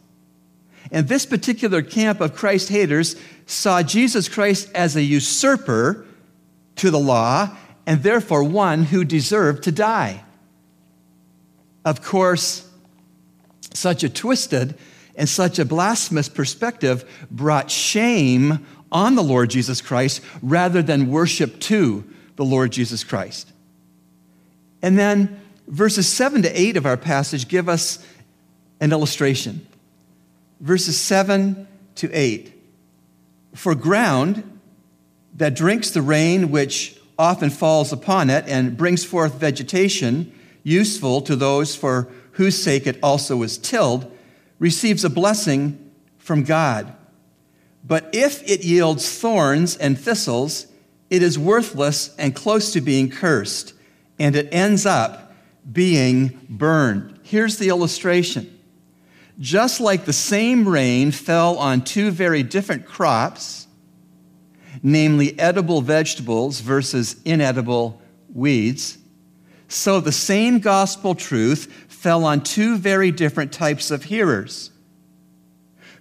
And 0.90 1.09
this 1.09 1.26
particular 1.26 1.83
camp 1.83 2.21
of 2.21 2.35
Christ 2.35 2.69
haters 2.69 3.17
saw 3.47 3.83
Jesus 3.83 4.29
Christ 4.29 4.71
as 4.75 4.97
a 4.97 5.02
usurper 5.02 6.07
to 6.76 6.90
the 6.90 6.99
law 6.99 7.57
and 7.87 8.02
therefore 8.02 8.45
one 8.45 8.85
who 8.85 9.05
deserved 9.05 9.64
to 9.64 9.73
die. 9.73 10.25
Of 11.85 12.03
course, 12.03 12.69
such 13.73 14.05
a 14.05 14.09
twisted 14.09 14.77
and 15.17 15.29
such 15.29 15.59
a 15.59 15.65
blasphemous 15.65 16.29
perspective 16.29 17.05
brought 17.31 17.71
shame 17.71 18.67
on 18.93 19.15
the 19.15 19.23
Lord 19.23 19.51
Jesus 19.51 19.81
Christ 19.81 20.21
rather 20.43 20.83
than 20.83 21.11
worship 21.11 21.61
to 21.61 22.05
the 22.37 22.45
Lord 22.45 22.73
Jesus 22.73 23.05
Christ. 23.05 23.53
And 24.83 24.99
then 24.99 25.41
verses 25.69 26.09
7 26.09 26.43
to 26.43 26.61
8 26.61 26.77
of 26.77 26.87
our 26.87 26.97
passage 26.97 27.49
give 27.49 27.69
us 27.69 28.05
an 28.81 28.93
illustration. 28.93 29.67
Verses 30.61 30.99
7 30.99 31.67
to 31.97 32.11
8. 32.13 32.53
For 33.55 33.75
ground 33.75 34.59
that 35.37 35.55
drinks 35.55 35.91
the 35.91 36.03
rain 36.03 36.51
which 36.51 36.99
often 37.19 37.51
falls 37.51 37.93
upon 37.93 38.31
it 38.31 38.47
and 38.49 38.77
brings 38.77 39.05
forth 39.05 39.35
vegetation 39.35 40.33
useful 40.62 41.21
to 41.23 41.37
those 41.37 41.75
for 41.75 42.09
whose 42.33 42.62
sake 42.62 42.87
it 42.87 42.99
also 43.02 43.43
is 43.43 43.59
tilled, 43.59 44.11
receives 44.59 45.05
a 45.05 45.11
blessing 45.11 45.93
from 46.19 46.43
God. 46.43 46.95
But 47.85 48.11
if 48.12 48.43
it 48.49 48.64
yields 48.64 49.19
thorns 49.19 49.76
and 49.76 49.99
thistles, 49.99 50.67
it 51.09 51.23
is 51.23 51.38
worthless 51.38 52.14
and 52.17 52.35
close 52.35 52.73
to 52.73 52.81
being 52.81 53.11
cursed, 53.11 53.75
and 54.19 54.37
it 54.37 54.49
ends 54.52 54.87
up 54.87 55.33
being 55.71 56.47
burned. 56.49 57.19
Here's 57.23 57.59
the 57.59 57.69
illustration. 57.69 58.59
Just 59.38 59.81
like 59.81 60.05
the 60.05 60.12
same 60.12 60.69
rain 60.69 61.11
fell 61.11 61.57
on 61.57 61.83
two 61.83 62.11
very 62.11 62.43
different 62.43 62.87
crops, 62.87 63.67
namely 64.83 65.38
edible 65.38 65.81
vegetables 65.81 66.61
versus 66.61 67.21
inedible 67.25 68.00
weeds, 68.33 68.99
so 69.73 70.00
the 70.00 70.12
same 70.12 70.59
gospel 70.59 71.15
truth 71.15 71.73
fell 71.89 72.25
on 72.25 72.43
two 72.43 72.77
very 72.77 73.12
different 73.12 73.53
types 73.53 73.93
of 73.93 74.03
hearers 74.03 74.71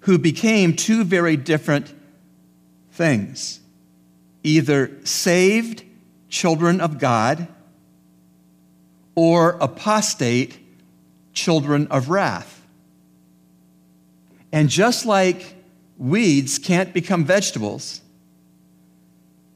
who 0.01 0.17
became 0.17 0.75
two 0.75 1.03
very 1.03 1.38
different 1.38 1.93
things 2.91 3.59
either 4.41 4.89
saved 5.03 5.83
children 6.29 6.81
of 6.81 6.97
God 6.97 7.47
or 9.13 9.51
apostate 9.59 10.57
children 11.33 11.88
of 11.88 12.09
wrath. 12.09 12.65
And 14.51 14.69
just 14.69 15.05
like 15.05 15.55
weeds 15.97 16.57
can't 16.57 16.93
become 16.93 17.25
vegetables, 17.25 18.01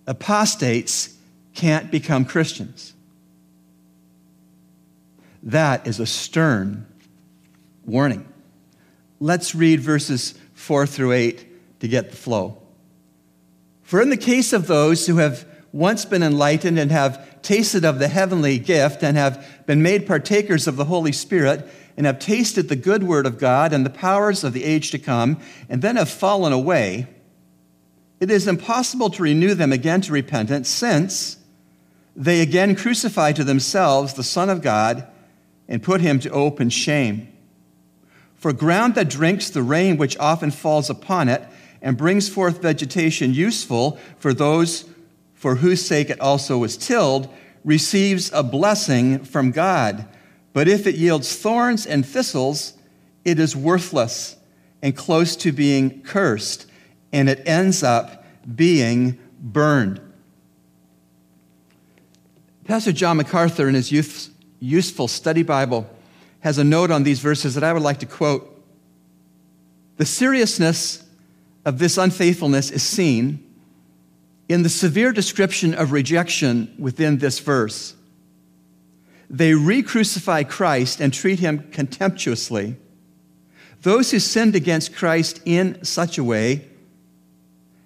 apostates 0.06 1.16
can't 1.56 1.90
become 1.90 2.26
Christians. 2.26 2.94
That 5.44 5.86
is 5.88 6.00
a 6.00 6.06
stern 6.06 6.88
warning. 7.86 8.28
Let's 9.20 9.54
read 9.54 9.82
verses 9.82 10.34
4 10.54 10.88
through 10.88 11.12
8 11.12 11.80
to 11.82 11.88
get 11.88 12.12
the 12.12 12.18
flow. 12.18 12.62
For 13.82 14.02
in 14.02 14.10
the 14.10 14.18
case 14.18 14.54
of 14.54 14.68
those 14.68 15.06
who 15.06 15.18
have 15.18 15.46
once 15.74 16.06
been 16.06 16.24
enlightened 16.24 16.80
and 16.80 16.92
have 16.92 17.42
tasted 17.42 17.84
of 17.84 18.00
the 18.00 18.08
heavenly 18.08 18.58
gift 18.58 19.04
and 19.04 19.18
have 19.18 19.66
been 19.66 19.82
made 19.82 20.08
partakers 20.08 20.68
of 20.68 20.78
the 20.78 20.86
Holy 20.86 21.12
Spirit 21.12 21.68
and 21.98 22.06
have 22.06 22.20
tasted 22.20 22.70
the 22.70 22.76
good 22.76 23.04
word 23.04 23.26
of 23.26 23.38
God 23.38 23.74
and 23.74 23.86
the 23.86 23.90
powers 23.90 24.44
of 24.44 24.54
the 24.54 24.64
age 24.64 24.92
to 24.92 25.00
come 25.00 25.40
and 25.68 25.82
then 25.82 25.98
have 25.98 26.10
fallen 26.10 26.54
away, 26.54 27.08
it 28.20 28.32
is 28.32 28.48
impossible 28.48 29.10
to 29.10 29.24
renew 29.24 29.54
them 29.54 29.74
again 29.74 30.00
to 30.02 30.14
repentance 30.14 30.70
since 30.70 31.38
they 32.16 32.42
again 32.42 32.76
crucify 32.76 33.32
to 33.34 33.44
themselves 33.44 34.14
the 34.14 34.24
Son 34.24 34.50
of 34.50 34.62
God 34.62 35.08
and 35.68 35.82
put 35.82 36.02
him 36.02 36.20
to 36.20 36.30
open 36.30 36.70
shame. 36.70 37.28
For 38.36 38.54
ground 38.54 38.96
that 38.96 39.10
drinks 39.10 39.50
the 39.50 39.64
rain 39.64 39.98
which 39.98 40.18
often 40.18 40.52
falls 40.52 40.90
upon 40.90 41.30
it 41.30 41.42
and 41.82 41.98
brings 41.98 42.28
forth 42.28 42.62
vegetation 42.62 43.34
useful 43.34 43.98
for 44.18 44.34
those 44.34 44.86
for 45.34 45.56
whose 45.56 45.86
sake 45.86 46.10
it 46.10 46.22
also 46.22 46.58
was 46.58 46.78
tilled, 46.78 47.28
receives 47.66 48.32
a 48.32 48.42
blessing 48.42 49.24
from 49.26 49.52
God. 49.52 50.08
But 50.54 50.70
if 50.70 50.88
it 50.88 50.96
yields 50.96 51.36
thorns 51.36 51.86
and 51.86 52.06
thistles, 52.06 52.76
it 53.26 53.40
is 53.40 53.54
worthless 53.54 54.38
and 54.82 54.96
close 54.96 55.36
to 55.36 55.52
being 55.52 56.02
cursed, 56.04 56.66
and 57.12 57.28
it 57.28 57.42
ends 57.46 57.84
up 57.84 58.26
being 58.56 59.20
burned. 59.38 60.00
Pastor 62.64 62.94
John 62.94 63.18
MacArthur, 63.18 63.68
in 63.68 63.76
his 63.76 63.92
youth, 63.92 64.33
useful 64.64 65.10
study 65.10 65.44
Bible, 65.44 65.90
has 66.40 66.58
a 66.58 66.64
note 66.64 66.90
on 66.90 67.04
these 67.04 67.20
verses 67.20 67.56
that 67.56 67.64
I 67.64 67.74
would 67.74 67.82
like 67.82 68.00
to 68.00 68.06
quote. 68.06 68.50
The 69.98 70.06
seriousness 70.06 71.04
of 71.66 71.80
this 71.80 71.98
unfaithfulness 71.98 72.72
is 72.72 72.82
seen 72.82 73.44
in 74.48 74.64
the 74.64 74.70
severe 74.70 75.12
description 75.12 75.74
of 75.74 75.92
rejection 75.92 76.74
within 76.80 77.18
this 77.18 77.40
verse. 77.40 77.96
They 79.30 79.54
re 79.54 79.84
crucify 79.84 80.44
Christ 80.44 81.02
and 81.02 81.14
treat 81.14 81.40
him 81.40 81.70
contemptuously. 81.72 82.78
Those 83.82 84.12
who 84.12 84.20
sinned 84.20 84.56
against 84.56 84.96
Christ 84.96 85.42
in 85.44 85.84
such 85.84 86.18
a 86.18 86.24
way 86.24 86.70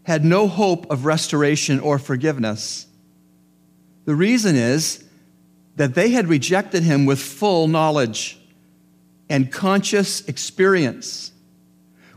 had 0.03 0.23
no 0.23 0.47
hope 0.47 0.89
of 0.91 1.05
restoration 1.05 1.79
or 1.79 1.97
forgiveness. 1.97 2.85
The 4.05 4.15
reason 4.15 4.55
is 4.55 5.03
that 5.77 5.93
they 5.93 6.09
had 6.09 6.27
rejected 6.27 6.83
him 6.83 7.05
with 7.05 7.19
full 7.19 7.67
knowledge 7.67 8.37
and 9.29 9.51
conscious 9.51 10.27
experience. 10.27 11.31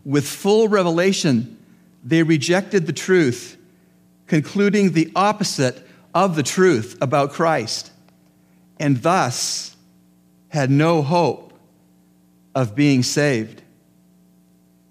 With 0.04 0.26
full 0.26 0.68
revelation, 0.68 1.58
they 2.02 2.22
rejected 2.22 2.86
the 2.86 2.92
truth, 2.92 3.58
concluding 4.26 4.92
the 4.92 5.12
opposite 5.14 5.86
of 6.14 6.36
the 6.36 6.42
truth 6.42 6.96
about 7.02 7.32
Christ, 7.32 7.92
and 8.78 8.96
thus 9.02 9.76
had 10.48 10.70
no 10.70 11.02
hope 11.02 11.52
of 12.54 12.74
being 12.74 13.02
saved. 13.02 13.62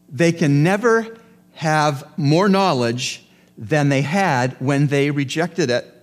They 0.09 0.31
can 0.31 0.61
never 0.61 1.17
have 1.53 2.07
more 2.17 2.47
knowledge 2.47 3.25
than 3.57 3.89
they 3.89 4.01
had 4.03 4.55
when 4.59 4.87
they 4.87 5.09
rejected 5.09 5.71
it. 5.71 5.98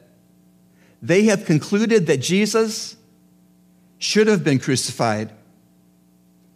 They 1.03 1.25
have 1.25 1.45
concluded 1.45 2.07
that 2.07 2.19
Jesus 2.19 2.97
should 3.99 4.27
have 4.27 4.45
been 4.45 4.59
crucified, 4.59 5.33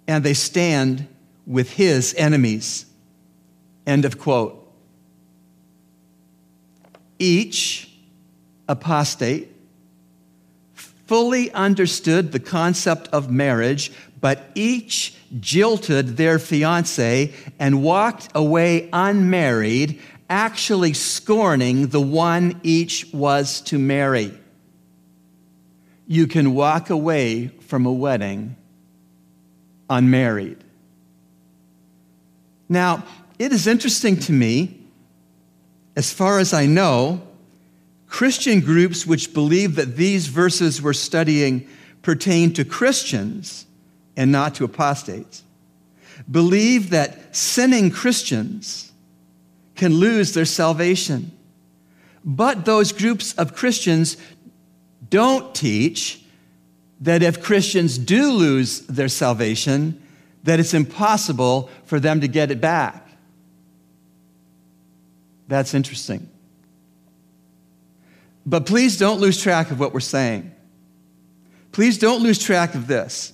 and 0.06 0.24
they 0.24 0.34
stand 0.34 1.06
with 1.46 1.72
his 1.72 2.14
enemies. 2.14 2.86
End 3.86 4.04
of 4.04 4.18
quote. 4.18 4.56
Each 7.18 7.90
apostate 8.68 9.48
fully 10.74 11.50
understood 11.52 12.32
the 12.32 12.38
concept 12.38 13.08
of 13.08 13.30
marriage, 13.30 13.90
but 14.20 14.50
each 14.54 15.14
jilted 15.40 16.16
their 16.16 16.38
fiance 16.38 17.32
and 17.58 17.82
walked 17.82 18.28
away 18.34 18.88
unmarried 18.92 20.00
actually 20.30 20.94
scorning 20.94 21.88
the 21.88 22.00
one 22.00 22.60
each 22.62 23.12
was 23.12 23.60
to 23.62 23.78
marry. 23.78 24.32
You 26.06 26.26
can 26.26 26.54
walk 26.54 26.88
away 26.88 27.48
from 27.48 27.84
a 27.84 27.92
wedding 27.92 28.56
unmarried. 29.90 30.58
Now, 32.68 33.04
it 33.38 33.52
is 33.52 33.66
interesting 33.66 34.16
to 34.20 34.32
me, 34.32 34.78
as 35.96 36.12
far 36.12 36.38
as 36.38 36.54
I 36.54 36.66
know, 36.66 37.22
Christian 38.06 38.60
groups 38.60 39.04
which 39.04 39.34
believe 39.34 39.74
that 39.74 39.96
these 39.96 40.28
verses 40.28 40.80
we're 40.80 40.92
studying 40.92 41.68
pertain 42.02 42.52
to 42.54 42.64
Christians 42.64 43.66
and 44.16 44.30
not 44.30 44.54
to 44.56 44.64
apostates 44.64 45.42
believe 46.30 46.90
that 46.90 47.34
sinning 47.34 47.90
Christians 47.90 48.89
can 49.80 49.94
lose 49.94 50.34
their 50.34 50.44
salvation. 50.44 51.32
But 52.22 52.66
those 52.66 52.92
groups 52.92 53.32
of 53.32 53.54
Christians 53.54 54.18
don't 55.08 55.54
teach 55.54 56.22
that 57.00 57.22
if 57.22 57.42
Christians 57.42 57.96
do 57.96 58.30
lose 58.30 58.80
their 58.80 59.08
salvation, 59.08 59.98
that 60.42 60.60
it's 60.60 60.74
impossible 60.74 61.70
for 61.86 61.98
them 61.98 62.20
to 62.20 62.28
get 62.28 62.50
it 62.50 62.60
back. 62.60 63.08
That's 65.48 65.72
interesting. 65.72 66.28
But 68.44 68.66
please 68.66 68.98
don't 68.98 69.18
lose 69.18 69.40
track 69.40 69.70
of 69.70 69.80
what 69.80 69.94
we're 69.94 70.00
saying. 70.00 70.54
Please 71.72 71.96
don't 71.96 72.22
lose 72.22 72.38
track 72.38 72.74
of 72.74 72.86
this. 72.86 73.32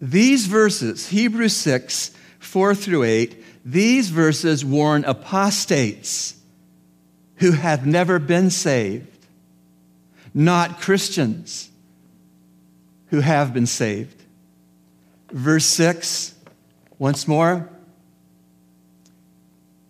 These 0.00 0.46
verses, 0.46 1.08
Hebrews 1.08 1.54
6, 1.54 2.10
4 2.38 2.74
through 2.74 3.02
8, 3.02 3.43
these 3.64 4.10
verses 4.10 4.64
warn 4.64 5.04
apostates 5.04 6.36
who 7.36 7.52
have 7.52 7.86
never 7.86 8.18
been 8.18 8.50
saved, 8.50 9.26
not 10.34 10.80
Christians 10.80 11.70
who 13.06 13.20
have 13.20 13.54
been 13.54 13.66
saved. 13.66 14.22
Verse 15.30 15.64
6, 15.66 16.34
once 16.98 17.26
more, 17.26 17.68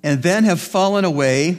and 0.03 0.23
then 0.23 0.45
have 0.45 0.61
fallen 0.61 1.05
away. 1.05 1.51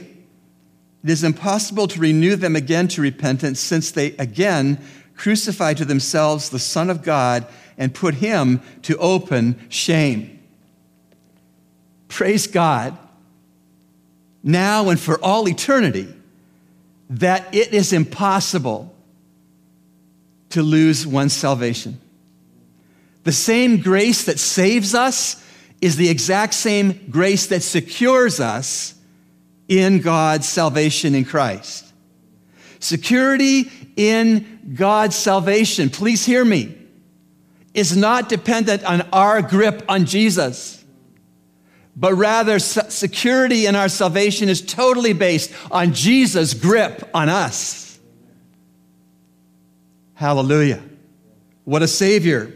It 1.04 1.10
is 1.10 1.22
impossible 1.22 1.86
to 1.88 2.00
renew 2.00 2.36
them 2.36 2.56
again 2.56 2.88
to 2.88 3.02
repentance 3.02 3.60
since 3.60 3.90
they 3.90 4.12
again 4.12 4.80
crucify 5.16 5.74
to 5.74 5.84
themselves 5.84 6.48
the 6.48 6.58
Son 6.58 6.90
of 6.90 7.02
God 7.02 7.46
and 7.78 7.94
put 7.94 8.14
him 8.14 8.60
to 8.82 8.96
open 8.98 9.58
shame. 9.68 10.35
Praise 12.08 12.46
God, 12.46 12.96
now 14.42 14.88
and 14.90 14.98
for 14.98 15.22
all 15.22 15.48
eternity, 15.48 16.08
that 17.10 17.54
it 17.54 17.72
is 17.74 17.92
impossible 17.92 18.94
to 20.50 20.62
lose 20.62 21.06
one's 21.06 21.32
salvation. 21.32 22.00
The 23.24 23.32
same 23.32 23.80
grace 23.80 24.24
that 24.24 24.38
saves 24.38 24.94
us 24.94 25.42
is 25.80 25.96
the 25.96 26.08
exact 26.08 26.54
same 26.54 27.06
grace 27.10 27.48
that 27.48 27.62
secures 27.62 28.40
us 28.40 28.94
in 29.68 30.00
God's 30.00 30.48
salvation 30.48 31.14
in 31.14 31.24
Christ. 31.24 31.92
Security 32.78 33.70
in 33.96 34.74
God's 34.74 35.16
salvation, 35.16 35.90
please 35.90 36.24
hear 36.24 36.44
me, 36.44 36.76
is 37.74 37.96
not 37.96 38.28
dependent 38.28 38.84
on 38.84 39.02
our 39.12 39.42
grip 39.42 39.84
on 39.88 40.06
Jesus, 40.06 40.75
but 41.96 42.12
rather 42.12 42.58
security 42.58 43.64
in 43.64 43.74
our 43.74 43.88
salvation 43.88 44.50
is 44.50 44.60
totally 44.60 45.14
based 45.14 45.50
on 45.70 45.94
Jesus' 45.94 46.52
grip 46.52 47.08
on 47.14 47.30
us. 47.30 47.98
Hallelujah. 50.12 50.82
What 51.64 51.82
a 51.82 51.88
Savior. 51.88 52.52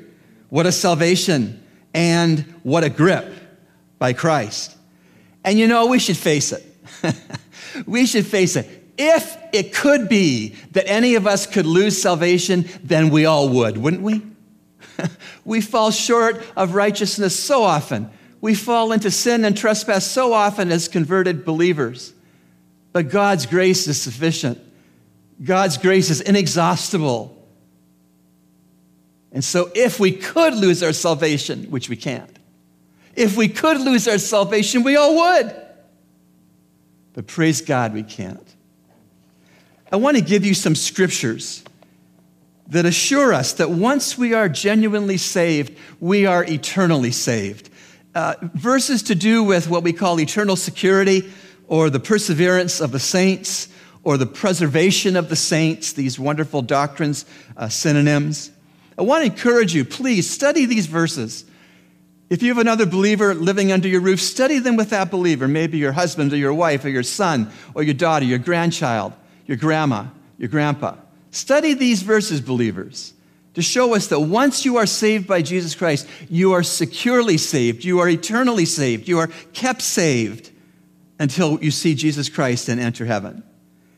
What 0.51 0.67
a 0.67 0.73
salvation. 0.73 1.63
And 1.95 2.41
what 2.63 2.85
a 2.85 2.91
grip 2.91 3.33
by 3.99 4.13
Christ. 4.13 4.77
And 5.43 5.59
you 5.59 5.67
know, 5.67 5.87
we 5.87 5.99
should 5.99 6.19
face 6.19 6.53
it. 6.53 6.67
we 7.87 8.05
should 8.05 8.27
face 8.27 8.57
it. 8.57 8.69
If 8.99 9.39
it 9.55 9.73
could 9.75 10.11
be 10.11 10.55
that 10.73 10.87
any 10.87 11.15
of 11.15 11.27
us 11.27 11.47
could 11.47 11.65
lose 11.65 12.01
salvation, 12.01 12.69
then 12.83 13.09
we 13.09 13.25
all 13.25 13.49
would, 13.49 13.79
wouldn't 13.79 14.03
we? 14.03 14.23
we 15.47 15.63
fall 15.63 15.91
short 15.91 16.45
of 16.57 16.75
righteousness 16.75 17.39
so 17.39 17.63
often. 17.63 18.11
We 18.41 18.55
fall 18.55 18.93
into 18.93 19.11
sin 19.11 19.45
and 19.45 19.57
trespass 19.57 20.07
so 20.07 20.33
often 20.33 20.73
as 20.73 20.89
converted 20.89 21.45
believers. 21.45 22.13
But 22.93 23.11
God's 23.11 23.47
grace 23.47 23.87
is 23.87 24.01
sufficient. 24.01 24.59
God's 25.43 25.79
grace 25.79 26.11
is 26.11 26.21
inexhaustible. 26.21 27.37
And 29.33 29.45
so, 29.45 29.71
if 29.75 30.01
we 30.01 30.13
could 30.13 30.55
lose 30.55 30.83
our 30.83 30.93
salvation, 30.93 31.71
which 31.71 31.89
we 31.89 31.97
can't, 31.97 32.37
if 33.15 33.37
we 33.37 33.49
could 33.49 33.81
lose 33.81 34.09
our 34.09 34.19
salvation, 34.19 34.83
we 34.83 34.97
all 34.97 35.17
would. 35.17 35.55
But 37.13 37.27
praise 37.27 37.61
God, 37.61 37.95
we 37.95 38.03
can't. 38.03 38.55
I 39.93 39.97
want 39.97 40.17
to 40.17 40.23
give 40.23 40.45
you 40.45 40.55
some 40.55 40.75
scriptures 40.75 41.63
that 42.69 42.87
assure 42.87 43.33
us 43.33 43.53
that 43.55 43.71
once 43.71 44.17
we 44.17 44.33
are 44.33 44.49
genuinely 44.49 45.17
saved, 45.17 45.77
we 45.99 46.27
are 46.27 46.45
eternally 46.45 47.11
saved. 47.11 47.70
Uh, 48.15 48.35
verses 48.55 49.03
to 49.05 49.15
do 49.15 49.45
with 49.45 49.69
what 49.69 49.83
we 49.83 49.93
call 49.93 50.21
eternal 50.21 50.57
security 50.57 51.31
or 51.69 51.91
the 51.91 52.01
perseverance 52.01 52.81
of 52.81 52.93
the 52.93 52.99
saints 52.99 53.69
or 54.03 54.17
the 54.17 54.27
preservation 54.27 55.17
of 55.17 55.29
the 55.29 55.37
saints, 55.37 55.93
these 55.93 56.19
wonderful 56.19 56.63
doctrines, 56.63 57.25
uh, 57.57 57.69
synonyms. 57.69 58.51
I 58.99 59.03
want 59.03 59.25
to 59.25 59.31
encourage 59.31 59.75
you, 59.75 59.85
please 59.85 60.29
study 60.29 60.67
these 60.67 60.87
verses. 60.87 61.45
If 62.29 62.43
you 62.43 62.49
have 62.49 62.59
another 62.59 62.87
believer 62.87 63.35
living 63.35 63.73
under 63.73 63.89
your 63.89 64.01
roof, 64.01 64.21
study 64.21 64.59
them 64.59 64.77
with 64.77 64.91
that 64.91 65.11
believer, 65.11 65.47
maybe 65.47 65.79
your 65.79 65.93
husband 65.93 66.33
or 66.33 66.37
your 66.37 66.55
wife 66.55 66.85
or 66.85 66.89
your 66.89 67.03
son 67.03 67.51
or 67.75 67.83
your 67.83 67.95
daughter, 67.95 68.25
your 68.25 68.39
grandchild 68.39 69.13
your 69.51 69.57
grandma, 69.57 70.07
your 70.39 70.49
grandpa. 70.49 70.95
Study 71.33 71.75
these 71.75 72.03
verses, 72.03 72.41
believers, 72.41 73.15
to 73.55 73.63
show 73.63 73.95
us 73.95 74.07
that 74.09 74.21
once 74.21 74.65
you 74.65 74.77
are 74.77 74.87
saved 74.87 75.27
by 75.27 75.43
Jesus 75.43 75.75
Christ, 75.75 76.07
you 76.29 76.53
are 76.53 76.63
securely 76.63 77.37
saved, 77.37 77.85
you 77.85 77.99
are 77.99 78.09
eternally 78.09 78.65
saved, 78.65 79.09
you 79.09 79.19
are 79.19 79.29
kept 79.53 79.83
saved 79.83 80.51
until 81.19 81.63
you 81.63 81.71
see 81.71 81.95
Jesus 81.95 82.29
Christ 82.29 82.69
and 82.69 82.81
enter 82.81 83.05
heaven. 83.05 83.43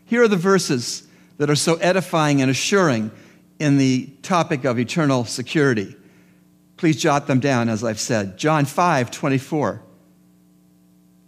Here 0.07 0.23
are 0.23 0.29
the 0.29 0.37
verses 0.37 1.07
that 1.39 1.51
are 1.51 1.57
so 1.57 1.77
edifying 1.77 2.41
and 2.41 2.51
assuring 2.51 3.11
in 3.59 3.79
the 3.79 4.07
topic 4.23 4.65
of 4.65 4.79
eternal 4.79 5.25
security. 5.25 5.95
Please 6.77 7.01
jot 7.01 7.27
them 7.27 7.39
down, 7.39 7.69
as 7.69 7.85
I've 7.85 8.01
said. 8.01 8.39
John 8.39 8.65
5, 8.65 9.11
24. 9.11 9.83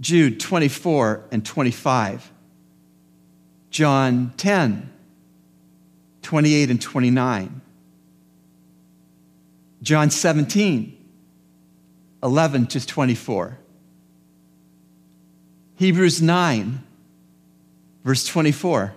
Jude 0.01 0.41
24 0.41 1.29
and 1.31 1.47
25. 1.47 2.33
John 3.71 4.33
10, 4.37 4.93
28 6.23 6.71
and 6.71 6.83
29. 6.83 7.61
John 9.85 10.09
17, 10.09 10.97
11 12.23 12.67
to 12.69 12.87
24. 12.87 13.59
Hebrews 15.77 16.23
9, 16.23 16.83
verse 18.03 18.25
24. 18.25 18.95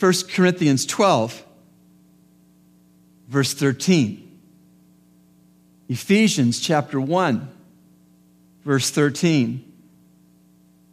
1 0.00 0.12
Corinthians 0.28 0.84
12, 0.84 1.44
verse 3.28 3.54
13. 3.54 4.40
Ephesians 5.88 6.58
chapter 6.58 7.00
1, 7.00 7.48
verse 8.64 8.90
13. 8.90 9.72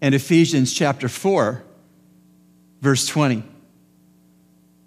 And 0.01 0.13
Ephesians 0.13 0.71
chapter 0.71 1.09
4, 1.09 1.63
verse 2.79 3.07
20. 3.07 3.43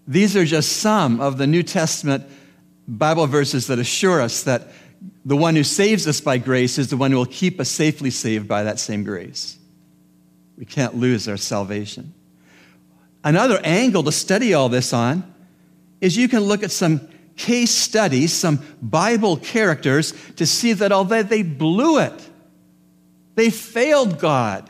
These 0.07 0.37
are 0.37 0.45
just 0.45 0.75
some 0.75 1.21
of 1.21 1.39
the 1.39 1.49
New 1.49 1.65
Testament 1.65 2.25
Bible 2.89 3.27
verses 3.27 3.67
that 3.67 3.79
assure 3.79 4.21
us 4.21 4.43
that 4.45 4.69
the 5.25 5.37
one 5.37 5.57
who 5.57 5.65
saves 5.65 6.07
us 6.07 6.21
by 6.21 6.39
grace 6.39 6.79
is 6.79 6.89
the 6.89 6.97
one 6.97 7.11
who 7.11 7.17
will 7.17 7.27
keep 7.27 7.61
us 7.61 7.69
safely 7.69 8.11
saved 8.11 8.47
by 8.47 8.63
that 8.63 8.79
same 8.79 9.05
grace. 9.05 9.59
We 10.57 10.65
can't 10.65 10.95
lose 10.95 11.29
our 11.29 11.37
salvation. 11.37 12.15
Another 13.25 13.61
angle 13.65 14.05
to 14.05 14.13
study 14.13 14.55
all 14.55 14.69
this 14.69 14.93
on 14.93 15.35
is 16.01 16.17
you 16.17 16.29
can 16.29 16.41
look 16.41 16.63
at 16.63 16.71
some 16.71 17.09
case 17.37 17.71
studies, 17.71 18.33
some 18.33 18.61
Bible 18.81 19.37
characters, 19.37 20.15
to 20.37 20.47
see 20.47 20.73
that 20.75 20.93
although 20.93 21.23
they 21.23 21.43
blew 21.43 21.99
it, 21.99 22.29
they 23.35 23.51
failed 23.51 24.19
God, 24.19 24.69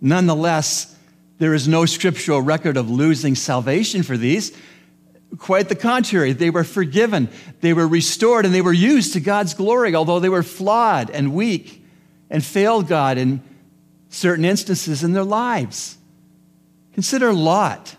nonetheless, 0.00 0.96
there 1.38 1.54
is 1.54 1.68
no 1.68 1.86
scriptural 1.86 2.40
record 2.40 2.76
of 2.76 2.90
losing 2.90 3.34
salvation 3.34 4.02
for 4.02 4.16
these. 4.16 4.56
Quite 5.38 5.68
the 5.68 5.76
contrary, 5.76 6.32
they 6.32 6.50
were 6.50 6.64
forgiven, 6.64 7.28
they 7.60 7.72
were 7.72 7.86
restored, 7.86 8.44
and 8.44 8.54
they 8.54 8.60
were 8.60 8.72
used 8.72 9.12
to 9.12 9.20
God's 9.20 9.54
glory, 9.54 9.94
although 9.94 10.20
they 10.20 10.28
were 10.28 10.42
flawed 10.42 11.10
and 11.10 11.34
weak 11.34 11.84
and 12.28 12.44
failed 12.44 12.88
God 12.88 13.16
in 13.16 13.42
certain 14.08 14.44
instances 14.44 15.04
in 15.04 15.12
their 15.12 15.24
lives. 15.24 15.96
Consider 16.94 17.32
Lot. 17.32 17.94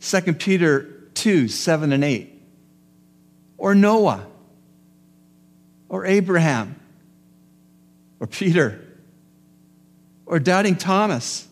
2 0.00 0.34
Peter 0.34 0.82
2 1.14 1.48
7 1.48 1.92
and 1.92 2.04
8. 2.04 2.42
Or 3.58 3.74
Noah. 3.74 4.26
Or 5.88 6.06
Abraham. 6.06 6.78
Or 8.20 8.26
Peter 8.26 8.84
or 10.26 10.38
doubting 10.38 10.76
Thomas 10.76 11.46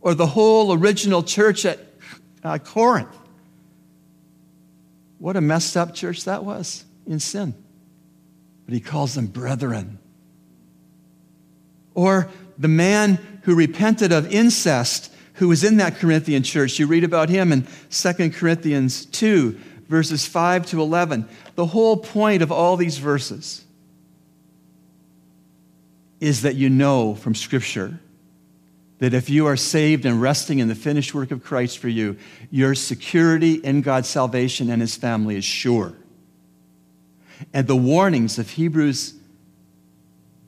or 0.00 0.14
the 0.14 0.26
whole 0.26 0.72
original 0.72 1.22
church 1.22 1.64
at 1.64 1.78
uh, 2.48 2.58
Corinth. 2.58 3.16
What 5.18 5.36
a 5.36 5.40
messed 5.40 5.76
up 5.76 5.94
church 5.94 6.24
that 6.24 6.44
was 6.44 6.84
in 7.06 7.20
sin. 7.20 7.54
But 8.64 8.74
he 8.74 8.80
calls 8.80 9.14
them 9.14 9.26
brethren. 9.26 9.98
Or 11.94 12.28
the 12.56 12.68
man 12.68 13.18
who 13.42 13.54
repented 13.54 14.12
of 14.12 14.32
incest 14.32 15.12
who 15.34 15.48
was 15.48 15.62
in 15.62 15.76
that 15.76 15.96
Corinthian 15.96 16.42
church. 16.42 16.78
You 16.78 16.86
read 16.86 17.04
about 17.04 17.28
him 17.28 17.52
in 17.52 17.66
2 17.90 18.30
Corinthians 18.30 19.06
2, 19.06 19.58
verses 19.88 20.26
5 20.26 20.66
to 20.66 20.82
11. 20.82 21.28
The 21.54 21.66
whole 21.66 21.96
point 21.96 22.42
of 22.42 22.50
all 22.50 22.76
these 22.76 22.98
verses 22.98 23.64
is 26.20 26.42
that 26.42 26.56
you 26.56 26.68
know 26.68 27.14
from 27.14 27.36
Scripture 27.36 28.00
that 28.98 29.14
if 29.14 29.30
you 29.30 29.46
are 29.46 29.56
saved 29.56 30.04
and 30.04 30.20
resting 30.20 30.58
in 30.58 30.68
the 30.68 30.74
finished 30.74 31.14
work 31.14 31.30
of 31.30 31.42
Christ 31.42 31.78
for 31.78 31.88
you, 31.88 32.16
your 32.50 32.74
security 32.74 33.54
in 33.54 33.80
God's 33.80 34.08
salvation 34.08 34.70
and 34.70 34.80
His 34.82 34.96
family 34.96 35.36
is 35.36 35.44
sure. 35.44 35.94
and 37.52 37.66
the 37.66 37.76
warnings 37.76 38.38
of 38.38 38.50
Hebrews 38.50 39.14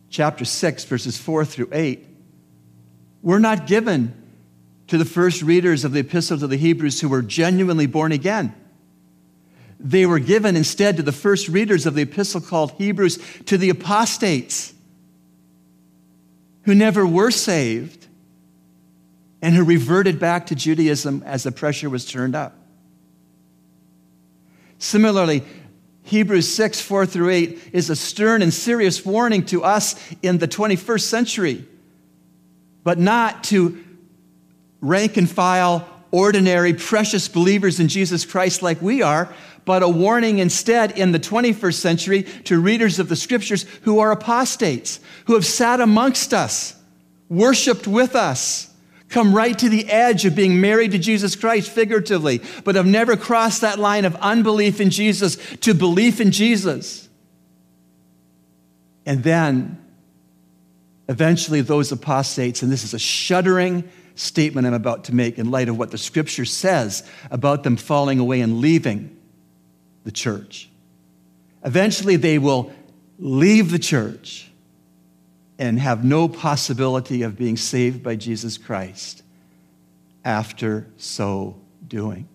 chapter 0.08 0.44
6, 0.44 0.84
verses 0.84 1.16
4 1.16 1.44
through 1.44 1.68
8, 1.72 2.04
were 3.22 3.38
not 3.38 3.66
given 3.66 4.14
to 4.88 4.98
the 4.98 5.04
first 5.04 5.42
readers 5.42 5.84
of 5.84 5.92
the 5.92 6.00
epistle 6.00 6.38
to 6.38 6.48
the 6.48 6.56
Hebrews 6.56 7.00
who 7.00 7.08
were 7.08 7.22
genuinely 7.22 7.86
born 7.86 8.10
again. 8.10 8.52
They 9.78 10.04
were 10.04 10.18
given 10.18 10.56
instead 10.56 10.96
to 10.96 11.02
the 11.04 11.12
first 11.12 11.48
readers 11.48 11.86
of 11.86 11.94
the 11.94 12.02
epistle 12.02 12.40
called 12.40 12.72
Hebrews 12.72 13.18
to 13.46 13.56
the 13.56 13.70
apostates 13.70 14.74
who 16.64 16.74
never 16.74 17.06
were 17.06 17.30
saved 17.30 17.99
and 19.42 19.54
who 19.54 19.64
reverted 19.64 20.18
back 20.18 20.46
to 20.46 20.54
Judaism 20.54 21.22
as 21.24 21.42
the 21.42 21.52
pressure 21.52 21.88
was 21.88 22.04
turned 22.04 22.34
up. 22.34 22.54
Similarly, 24.78 25.42
Hebrews 26.02 26.52
6, 26.52 26.80
4 26.80 27.06
through 27.06 27.30
8 27.30 27.70
is 27.72 27.90
a 27.90 27.96
stern 27.96 28.42
and 28.42 28.52
serious 28.52 29.04
warning 29.04 29.44
to 29.46 29.62
us 29.62 29.94
in 30.22 30.38
the 30.38 30.48
21st 30.48 31.02
century, 31.02 31.64
but 32.82 32.98
not 32.98 33.44
to 33.44 33.84
rank 34.80 35.16
and 35.16 35.28
file, 35.30 35.86
ordinary, 36.10 36.74
precious 36.74 37.28
believers 37.28 37.78
in 37.78 37.88
Jesus 37.88 38.24
Christ 38.24 38.62
like 38.62 38.80
we 38.80 39.02
are, 39.02 39.32
but 39.64 39.82
a 39.82 39.88
warning 39.88 40.38
instead 40.38 40.98
in 40.98 41.12
the 41.12 41.20
21st 41.20 41.74
century 41.74 42.22
to 42.44 42.58
readers 42.58 42.98
of 42.98 43.08
the 43.08 43.16
scriptures 43.16 43.64
who 43.82 43.98
are 43.98 44.10
apostates, 44.10 45.00
who 45.26 45.34
have 45.34 45.46
sat 45.46 45.80
amongst 45.80 46.32
us, 46.32 46.74
worshiped 47.28 47.86
with 47.86 48.16
us, 48.16 48.69
come 49.10 49.34
right 49.34 49.58
to 49.58 49.68
the 49.68 49.88
edge 49.90 50.24
of 50.24 50.34
being 50.34 50.60
married 50.60 50.92
to 50.92 50.98
Jesus 50.98 51.36
Christ 51.36 51.70
figuratively, 51.70 52.40
but 52.64 52.76
have 52.76 52.86
never 52.86 53.16
crossed 53.16 53.60
that 53.60 53.78
line 53.78 54.04
of 54.04 54.16
unbelief 54.16 54.80
in 54.80 54.90
Jesus 54.90 55.36
to 55.58 55.74
belief 55.74 56.20
in 56.20 56.30
Jesus. 56.30 57.08
And 59.04 59.22
then, 59.22 59.78
eventually, 61.08 61.60
those 61.60 61.90
apostates, 61.90 62.62
and 62.62 62.70
this 62.70 62.84
is 62.84 62.94
a 62.94 62.98
shuddering 62.98 63.88
statement 64.14 64.66
I'm 64.66 64.74
about 64.74 65.04
to 65.04 65.14
make 65.14 65.38
in 65.38 65.50
light 65.50 65.68
of 65.68 65.78
what 65.78 65.90
the 65.90 65.98
scripture 65.98 66.44
says 66.44 67.02
about 67.30 67.62
them 67.62 67.76
falling 67.76 68.18
away 68.18 68.40
and 68.40 68.60
leaving 68.60 69.16
the 70.04 70.12
church. 70.12 70.68
Eventually, 71.64 72.16
they 72.16 72.38
will 72.38 72.72
leave 73.18 73.70
the 73.70 73.78
church 73.78 74.49
and 75.60 75.78
have 75.78 76.02
no 76.02 76.28
possibility 76.28 77.22
of 77.22 77.36
being 77.36 77.56
saved 77.56 78.02
by 78.02 78.16
Jesus 78.16 78.58
Christ 78.58 79.22
after 80.24 80.88
so 80.96 81.60
doing. 81.86 82.28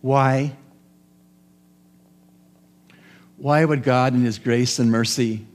Why? 0.00 0.56
Why 3.36 3.64
would 3.64 3.84
God, 3.84 4.14
in 4.14 4.24
His 4.24 4.40
grace 4.40 4.80
and 4.80 4.90
mercy, 4.90 5.46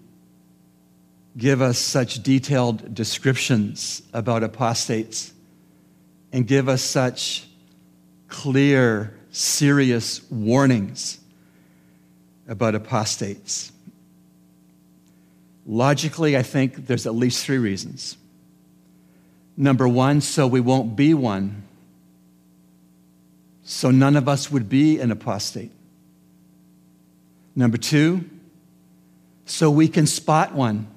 give 1.36 1.62
us 1.62 1.78
such 1.78 2.24
detailed 2.24 2.94
descriptions 2.94 4.02
about 4.14 4.44
apostates? 4.44 5.34
and 6.32 6.46
give 6.46 6.70
us 6.70 6.82
such 6.82 7.48
clear, 8.28 9.17
serious 9.38 10.22
warnings 10.32 11.20
about 12.48 12.76
apostates? 12.76 13.72
Logically, 15.66 16.36
I 16.38 16.44
think 16.44 16.88
there's 16.88 17.06
at 17.06 17.14
least 17.14 17.46
three 17.46 17.58
reasons. 17.58 18.18
Number 19.56 19.88
one, 19.88 20.22
so 20.22 20.48
we 20.48 20.60
won't 20.60 20.96
be 20.96 21.14
one. 21.14 21.64
So 23.64 23.92
none 23.92 24.16
of 24.16 24.30
us 24.30 24.52
would 24.52 24.70
be 24.70 25.00
an 25.00 25.12
apostate. 25.12 25.72
Number 27.56 27.78
two, 27.78 28.24
so 29.46 29.70
we 29.70 29.88
can 29.88 30.08
spot 30.08 30.54
one. 30.54 30.88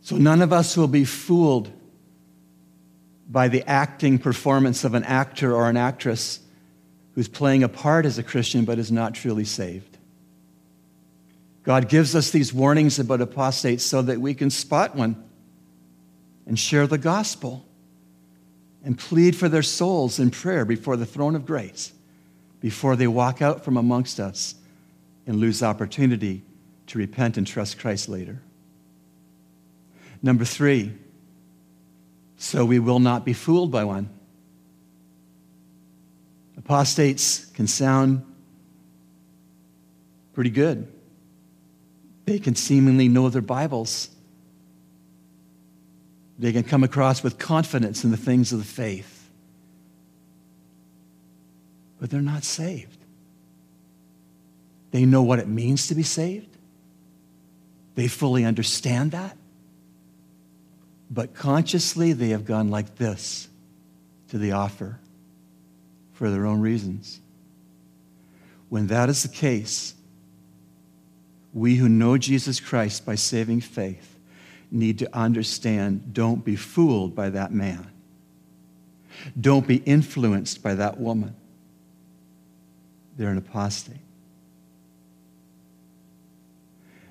So 0.00 0.16
none 0.16 0.42
of 0.42 0.52
us 0.52 0.76
will 0.76 0.88
be 0.88 1.04
fooled 1.04 1.70
by 3.28 3.48
the 3.48 3.68
acting 3.68 4.18
performance 4.18 4.84
of 4.84 4.94
an 4.94 5.04
actor 5.04 5.54
or 5.54 5.68
an 5.68 5.76
actress 5.76 6.40
who's 7.14 7.28
playing 7.28 7.62
a 7.62 7.68
part 7.68 8.06
as 8.06 8.18
a 8.18 8.22
Christian 8.22 8.64
but 8.64 8.78
is 8.78 8.92
not 8.92 9.14
truly 9.14 9.44
saved. 9.44 9.96
God 11.62 11.88
gives 11.88 12.14
us 12.14 12.30
these 12.30 12.52
warnings 12.52 12.98
about 12.98 13.20
apostates 13.20 13.84
so 13.84 14.02
that 14.02 14.20
we 14.20 14.34
can 14.34 14.50
spot 14.50 14.94
one 14.94 15.22
and 16.46 16.56
share 16.58 16.86
the 16.86 16.98
gospel 16.98 17.66
and 18.84 18.96
plead 18.96 19.34
for 19.34 19.48
their 19.48 19.64
souls 19.64 20.20
in 20.20 20.30
prayer 20.30 20.64
before 20.64 20.96
the 20.96 21.06
throne 21.06 21.34
of 21.34 21.44
grace 21.44 21.92
before 22.60 22.96
they 22.96 23.06
walk 23.06 23.42
out 23.42 23.64
from 23.64 23.76
amongst 23.76 24.20
us 24.20 24.54
and 25.26 25.36
lose 25.36 25.62
opportunity 25.62 26.42
to 26.86 26.98
repent 26.98 27.36
and 27.36 27.46
trust 27.46 27.78
Christ 27.78 28.08
later. 28.08 28.40
Number 30.22 30.44
three, 30.44 30.92
so 32.36 32.64
we 32.64 32.78
will 32.78 32.98
not 32.98 33.24
be 33.24 33.32
fooled 33.32 33.70
by 33.70 33.84
one. 33.84 34.08
Apostates 36.56 37.46
can 37.46 37.66
sound 37.66 38.24
pretty 40.34 40.50
good. 40.50 40.86
They 42.26 42.38
can 42.38 42.54
seemingly 42.56 43.08
know 43.08 43.28
their 43.28 43.42
Bibles. 43.42 44.10
They 46.38 46.52
can 46.52 46.64
come 46.64 46.84
across 46.84 47.22
with 47.22 47.38
confidence 47.38 48.04
in 48.04 48.10
the 48.10 48.16
things 48.16 48.52
of 48.52 48.58
the 48.58 48.64
faith. 48.64 49.30
But 51.98 52.10
they're 52.10 52.20
not 52.20 52.44
saved. 52.44 52.98
They 54.90 55.04
know 55.04 55.22
what 55.22 55.38
it 55.38 55.48
means 55.48 55.86
to 55.88 55.94
be 55.94 56.02
saved. 56.02 56.56
They 57.94 58.08
fully 58.08 58.44
understand 58.44 59.12
that. 59.12 59.36
But 61.10 61.34
consciously, 61.34 62.12
they 62.12 62.30
have 62.30 62.44
gone 62.44 62.70
like 62.70 62.96
this 62.96 63.48
to 64.28 64.38
the 64.38 64.52
offer 64.52 64.98
for 66.12 66.30
their 66.30 66.46
own 66.46 66.60
reasons. 66.60 67.20
When 68.68 68.88
that 68.88 69.08
is 69.08 69.22
the 69.22 69.28
case, 69.28 69.94
we 71.54 71.76
who 71.76 71.88
know 71.88 72.18
Jesus 72.18 72.58
Christ 72.58 73.06
by 73.06 73.14
saving 73.14 73.60
faith 73.60 74.18
need 74.70 74.98
to 74.98 75.16
understand 75.16 76.12
don't 76.12 76.44
be 76.44 76.56
fooled 76.56 77.14
by 77.14 77.30
that 77.30 77.52
man. 77.52 77.90
Don't 79.40 79.66
be 79.66 79.76
influenced 79.76 80.62
by 80.62 80.74
that 80.74 80.98
woman. 80.98 81.34
They're 83.16 83.30
an 83.30 83.38
apostate. 83.38 83.96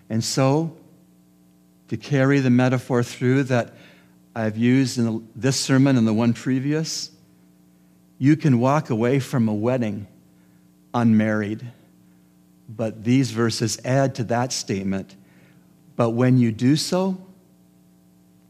And 0.09 0.23
so, 0.23 0.75
to 1.87 1.97
carry 1.97 2.39
the 2.39 2.49
metaphor 2.49 3.01
through 3.01 3.43
that 3.43 3.73
I've 4.35 4.57
used 4.57 4.97
in 4.97 5.27
this 5.33 5.57
sermon 5.57 5.95
and 5.97 6.05
the 6.05 6.13
one 6.13 6.33
previous, 6.33 7.09
you 8.17 8.35
can 8.35 8.59
walk 8.59 8.89
away 8.89 9.19
from 9.19 9.47
a 9.47 9.53
wedding 9.53 10.07
unmarried. 10.93 11.65
But 12.67 13.03
these 13.03 13.31
verses 13.31 13.79
add 13.85 14.15
to 14.15 14.23
that 14.25 14.51
statement. 14.51 15.15
But 15.95 16.09
when 16.09 16.37
you 16.37 16.51
do 16.51 16.75
so, 16.75 17.17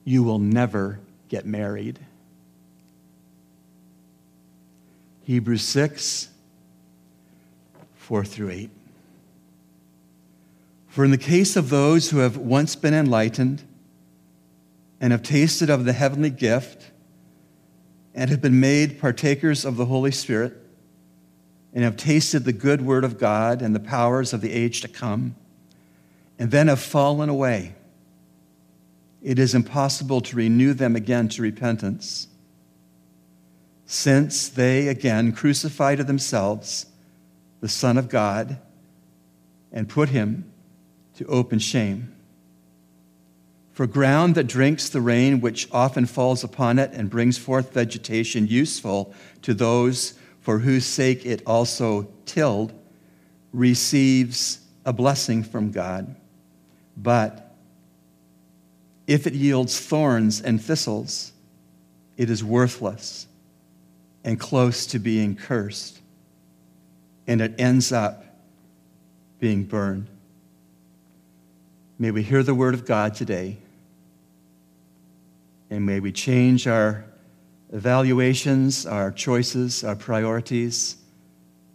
you 0.04 0.24
will 0.24 0.40
never 0.40 1.00
get 1.30 1.46
married. 1.46 2.00
Hebrews 5.24 5.64
6, 5.64 6.30
4 7.96 8.24
through 8.24 8.50
8. 8.52 8.70
For 10.88 11.04
in 11.04 11.12
the 11.12 11.18
case 11.18 11.56
of 11.56 11.70
those 11.70 12.12
who 12.12 12.20
have 12.20 12.38
once 12.38 12.76
been 12.76 12.94
enlightened, 12.94 13.64
and 15.00 15.12
have 15.12 15.24
tasted 15.24 15.70
of 15.70 15.86
the 15.86 15.94
heavenly 15.94 16.30
gift 16.30 16.92
and 18.14 18.30
have 18.30 18.42
been 18.42 18.60
made 18.60 19.00
partakers 19.00 19.66
of 19.66 19.76
the 19.76 19.86
Holy 19.86 20.12
Spirit 20.12 20.54
and 21.74 21.84
have 21.84 21.98
tasted 21.98 22.46
the 22.46 22.54
good 22.54 22.82
word 22.82 23.04
of 23.04 23.20
God 23.20 23.62
and 23.62 23.76
the 23.76 23.80
powers 23.80 24.32
of 24.32 24.40
the 24.40 24.54
age 24.54 24.80
to 24.82 24.88
come, 24.88 25.36
and 26.40 26.50
then 26.50 26.70
have 26.70 26.80
fallen 26.80 27.28
away, 27.28 27.76
it 29.22 29.38
is 29.38 29.54
impossible 29.54 30.22
to 30.22 30.38
renew 30.38 30.74
them 30.74 30.96
again 30.96 31.28
to 31.30 31.42
repentance, 31.42 32.28
since 33.86 34.48
they 34.48 34.88
again 34.88 35.34
crucify 35.34 35.96
to 35.96 36.04
themselves 36.04 36.86
the 37.60 37.68
Son 37.68 37.98
of 37.98 38.08
God 38.08 38.58
and 39.74 39.90
put 39.90 40.10
him 40.10 40.50
to 41.16 41.26
open 41.26 41.60
shame. 41.60 42.15
For 43.76 43.86
ground 43.86 44.36
that 44.36 44.48
drinks 44.48 44.88
the 44.88 45.02
rain 45.02 45.42
which 45.42 45.68
often 45.70 46.06
falls 46.06 46.46
upon 46.46 46.80
it 46.80 46.92
and 46.94 47.10
brings 47.10 47.38
forth 47.38 47.74
vegetation 47.74 48.48
useful 48.48 49.14
to 49.42 49.54
those 49.54 50.14
for 50.40 50.60
whose 50.60 50.86
sake 50.86 51.26
it 51.26 51.44
also 51.46 52.08
tilled 52.26 52.72
receives 53.52 54.60
a 54.86 54.94
blessing 54.94 55.44
from 55.44 55.72
God. 55.72 56.16
But 56.96 57.54
if 59.08 59.28
it 59.28 59.34
yields 59.34 59.78
thorns 59.78 60.42
and 60.42 60.64
thistles, 60.64 61.34
it 62.16 62.30
is 62.30 62.42
worthless 62.42 63.28
and 64.24 64.40
close 64.40 64.86
to 64.88 65.00
being 65.00 65.36
cursed. 65.36 66.00
And 67.28 67.42
it 67.42 67.56
ends 67.60 67.92
up 67.92 68.24
being 69.42 69.66
burned. 69.66 70.08
May 72.00 72.12
we 72.12 72.24
hear 72.24 72.42
the 72.42 72.56
word 72.56 72.74
of 72.74 72.86
God 72.86 73.16
today. 73.16 73.58
And 75.76 75.86
may 75.86 76.00
we 76.00 76.14
change 76.14 76.68
our 76.68 77.04
evaluations, 77.74 78.86
our 78.86 79.12
choices, 79.12 79.84
our 79.84 79.98
priorities, 79.98 80.96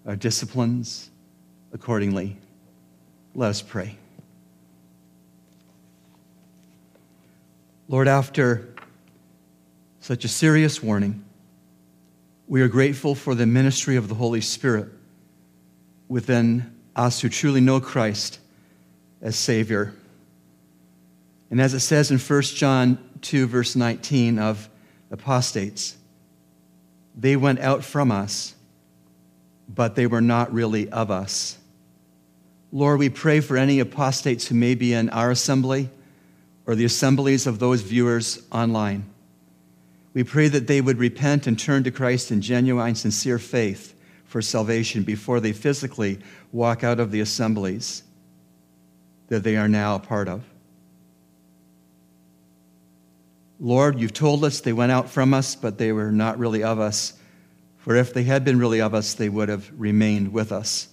our 0.07 0.17
disciplines 0.17 1.11
accordingly. 1.75 2.39
Let 3.35 3.51
us 3.51 3.61
pray. 3.61 3.99
Lord, 7.89 8.09
after 8.09 8.75
such 10.01 10.25
a 10.25 10.29
serious 10.29 10.83
warning, 10.83 11.23
we 12.49 12.63
are 12.63 12.69
grateful 12.69 13.15
for 13.15 13.35
the 13.35 13.45
ministry 13.45 13.97
of 13.97 14.09
the 14.09 14.15
Holy 14.15 14.41
Spirit 14.41 14.89
within 16.09 16.75
us 16.97 17.21
who 17.21 17.29
truly 17.29 17.61
know 17.61 17.81
Christ 17.81 18.39
as 19.21 19.37
Savior. 19.37 19.93
And 21.51 21.61
as 21.61 21.75
it 21.75 21.81
says 21.81 22.11
in 22.11 22.19
1 22.19 22.43
John 22.43 23.10
2, 23.23 23.47
verse 23.47 23.77
19, 23.77 24.39
of 24.39 24.69
apostates, 25.11 25.97
they 27.17 27.37
went 27.37 27.61
out 27.61 27.85
from 27.85 28.11
us, 28.11 28.55
but 29.69 29.95
they 29.95 30.07
were 30.07 30.21
not 30.21 30.53
really 30.53 30.89
of 30.91 31.11
us. 31.11 31.59
Lord, 32.73 32.99
we 32.99 33.09
pray 33.09 33.41
for 33.41 33.57
any 33.57 33.81
apostates 33.81 34.47
who 34.47 34.55
may 34.55 34.75
be 34.75 34.93
in 34.93 35.11
our 35.11 35.31
assembly 35.31 35.91
or 36.67 36.75
the 36.75 36.85
assemblies 36.85 37.47
of 37.47 37.59
those 37.59 37.83
viewers 37.83 38.43
online. 38.53 39.05
We 40.13 40.25
pray 40.25 40.49
that 40.49 40.67
they 40.67 40.81
would 40.81 40.99
repent 40.99 41.47
and 41.47 41.59
turn 41.59 41.85
to 41.85 41.91
Christ 41.91 42.31
in 42.31 42.41
genuine, 42.41 42.95
sincere 42.95 43.39
faith 43.39 43.95
for 44.25 44.41
salvation 44.41 45.03
before 45.03 45.41
they 45.41 45.53
physically 45.53 46.19
walk 46.53 46.85
out 46.85 47.01
of 47.01 47.11
the 47.11 47.21
assemblies 47.21 48.03
that 49.29 49.43
they 49.43 49.57
are 49.57 49.69
now 49.69 49.97
a 49.97 50.01
part 50.01 50.29
of. 50.29 50.45
Lord, 53.61 54.01
you've 54.01 54.15
told 54.15 54.43
us 54.43 54.61
they 54.61 54.73
went 54.73 54.91
out 54.91 55.11
from 55.11 55.35
us, 55.35 55.55
but 55.55 55.77
they 55.77 55.93
were 55.93 56.11
not 56.11 56.39
really 56.39 56.63
of 56.65 56.81
us. 56.81 57.13
For 57.77 57.95
if 57.95 58.15
they 58.15 58.25
had 58.25 58.43
been 58.43 58.59
really 58.59 58.81
of 58.81 58.95
us, 58.95 59.13
they 59.13 59.29
would 59.29 59.51
have 59.51 59.71
remained 59.79 60.33
with 60.33 60.51
us. 60.51 60.89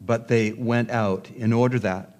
But 0.00 0.28
they 0.28 0.52
went 0.52 0.90
out 0.90 1.30
in 1.30 1.52
order 1.52 1.80
that 1.80 2.16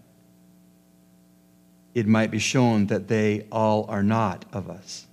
it 1.94 2.06
might 2.08 2.32
be 2.32 2.40
shown 2.40 2.88
that 2.88 3.06
they 3.06 3.46
all 3.52 3.86
are 3.88 4.02
not 4.02 4.44
of 4.52 4.68
us. 4.68 5.06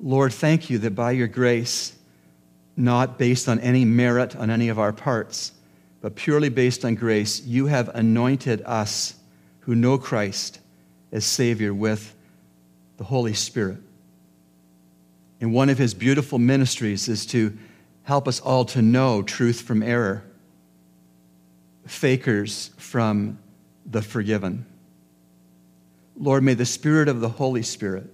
Lord, 0.00 0.32
thank 0.32 0.70
you 0.70 0.78
that 0.78 0.94
by 0.94 1.10
your 1.10 1.26
grace, 1.26 1.94
not 2.76 3.18
based 3.18 3.48
on 3.48 3.58
any 3.58 3.84
merit 3.84 4.36
on 4.36 4.50
any 4.50 4.68
of 4.68 4.78
our 4.78 4.92
parts, 4.92 5.52
but 6.00 6.14
purely 6.14 6.48
based 6.48 6.84
on 6.84 6.94
grace, 6.94 7.42
you 7.42 7.66
have 7.66 7.88
anointed 7.88 8.62
us 8.64 9.14
who 9.60 9.74
know 9.74 9.98
Christ 9.98 10.60
as 11.12 11.24
Savior 11.24 11.74
with 11.74 12.14
the 13.00 13.06
Holy 13.06 13.32
Spirit. 13.32 13.78
And 15.40 15.54
one 15.54 15.70
of 15.70 15.78
his 15.78 15.94
beautiful 15.94 16.38
ministries 16.38 17.08
is 17.08 17.24
to 17.28 17.56
help 18.02 18.28
us 18.28 18.40
all 18.40 18.66
to 18.66 18.82
know 18.82 19.22
truth 19.22 19.62
from 19.62 19.82
error, 19.82 20.22
fakers 21.86 22.72
from 22.76 23.38
the 23.86 24.02
forgiven. 24.02 24.66
Lord, 26.14 26.42
may 26.42 26.52
the 26.52 26.66
Spirit 26.66 27.08
of 27.08 27.20
the 27.20 27.30
Holy 27.30 27.62
Spirit 27.62 28.12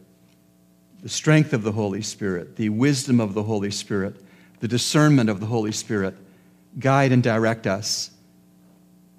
the 1.02 1.08
strength 1.08 1.52
of 1.52 1.64
the 1.64 1.72
Holy 1.72 2.02
Spirit, 2.02 2.54
the 2.54 2.68
wisdom 2.68 3.18
of 3.18 3.34
the 3.34 3.42
Holy 3.42 3.72
Spirit, 3.72 4.16
the 4.60 4.68
discernment 4.68 5.28
of 5.28 5.40
the 5.40 5.46
Holy 5.46 5.72
Spirit 5.72 6.14
guide 6.78 7.10
and 7.10 7.24
direct 7.24 7.66
us 7.66 8.10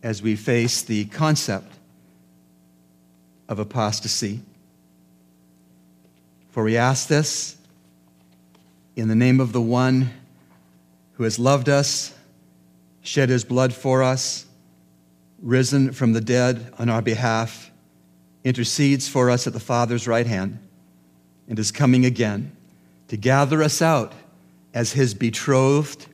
as 0.01 0.21
we 0.21 0.37
face 0.37 0.81
the 0.81 1.05
concept 1.05 1.73
of 3.49 3.59
apostasy. 3.59 4.41
For 6.57 6.63
we 6.63 6.75
ask 6.75 7.07
this 7.07 7.55
in 8.95 9.09
the 9.09 9.15
name 9.15 9.39
of 9.39 9.51
the 9.51 9.61
one 9.61 10.09
who 11.11 11.23
has 11.23 11.37
loved 11.37 11.69
us, 11.69 12.15
shed 13.03 13.29
his 13.29 13.43
blood 13.43 13.75
for 13.75 14.01
us, 14.01 14.47
risen 15.39 15.91
from 15.91 16.13
the 16.13 16.19
dead 16.19 16.73
on 16.79 16.89
our 16.89 17.03
behalf, 17.03 17.69
intercedes 18.43 19.07
for 19.07 19.29
us 19.29 19.45
at 19.45 19.53
the 19.53 19.59
Father's 19.59 20.07
right 20.07 20.25
hand 20.25 20.57
and 21.47 21.59
is 21.59 21.71
coming 21.71 22.05
again 22.05 22.51
to 23.09 23.17
gather 23.17 23.61
us 23.61 23.79
out 23.79 24.13
as 24.73 24.93
his 24.93 25.13
betrothed 25.13 26.07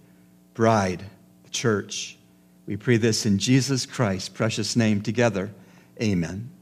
bride, 0.55 1.05
the 1.45 1.51
church. 1.51 2.17
We 2.65 2.75
pray 2.75 2.97
this 2.97 3.25
in 3.25 3.37
Jesus 3.37 3.85
Christ's 3.85 4.27
precious 4.27 4.75
name 4.75 4.99
together. 4.99 5.53
Amen. 6.01 6.52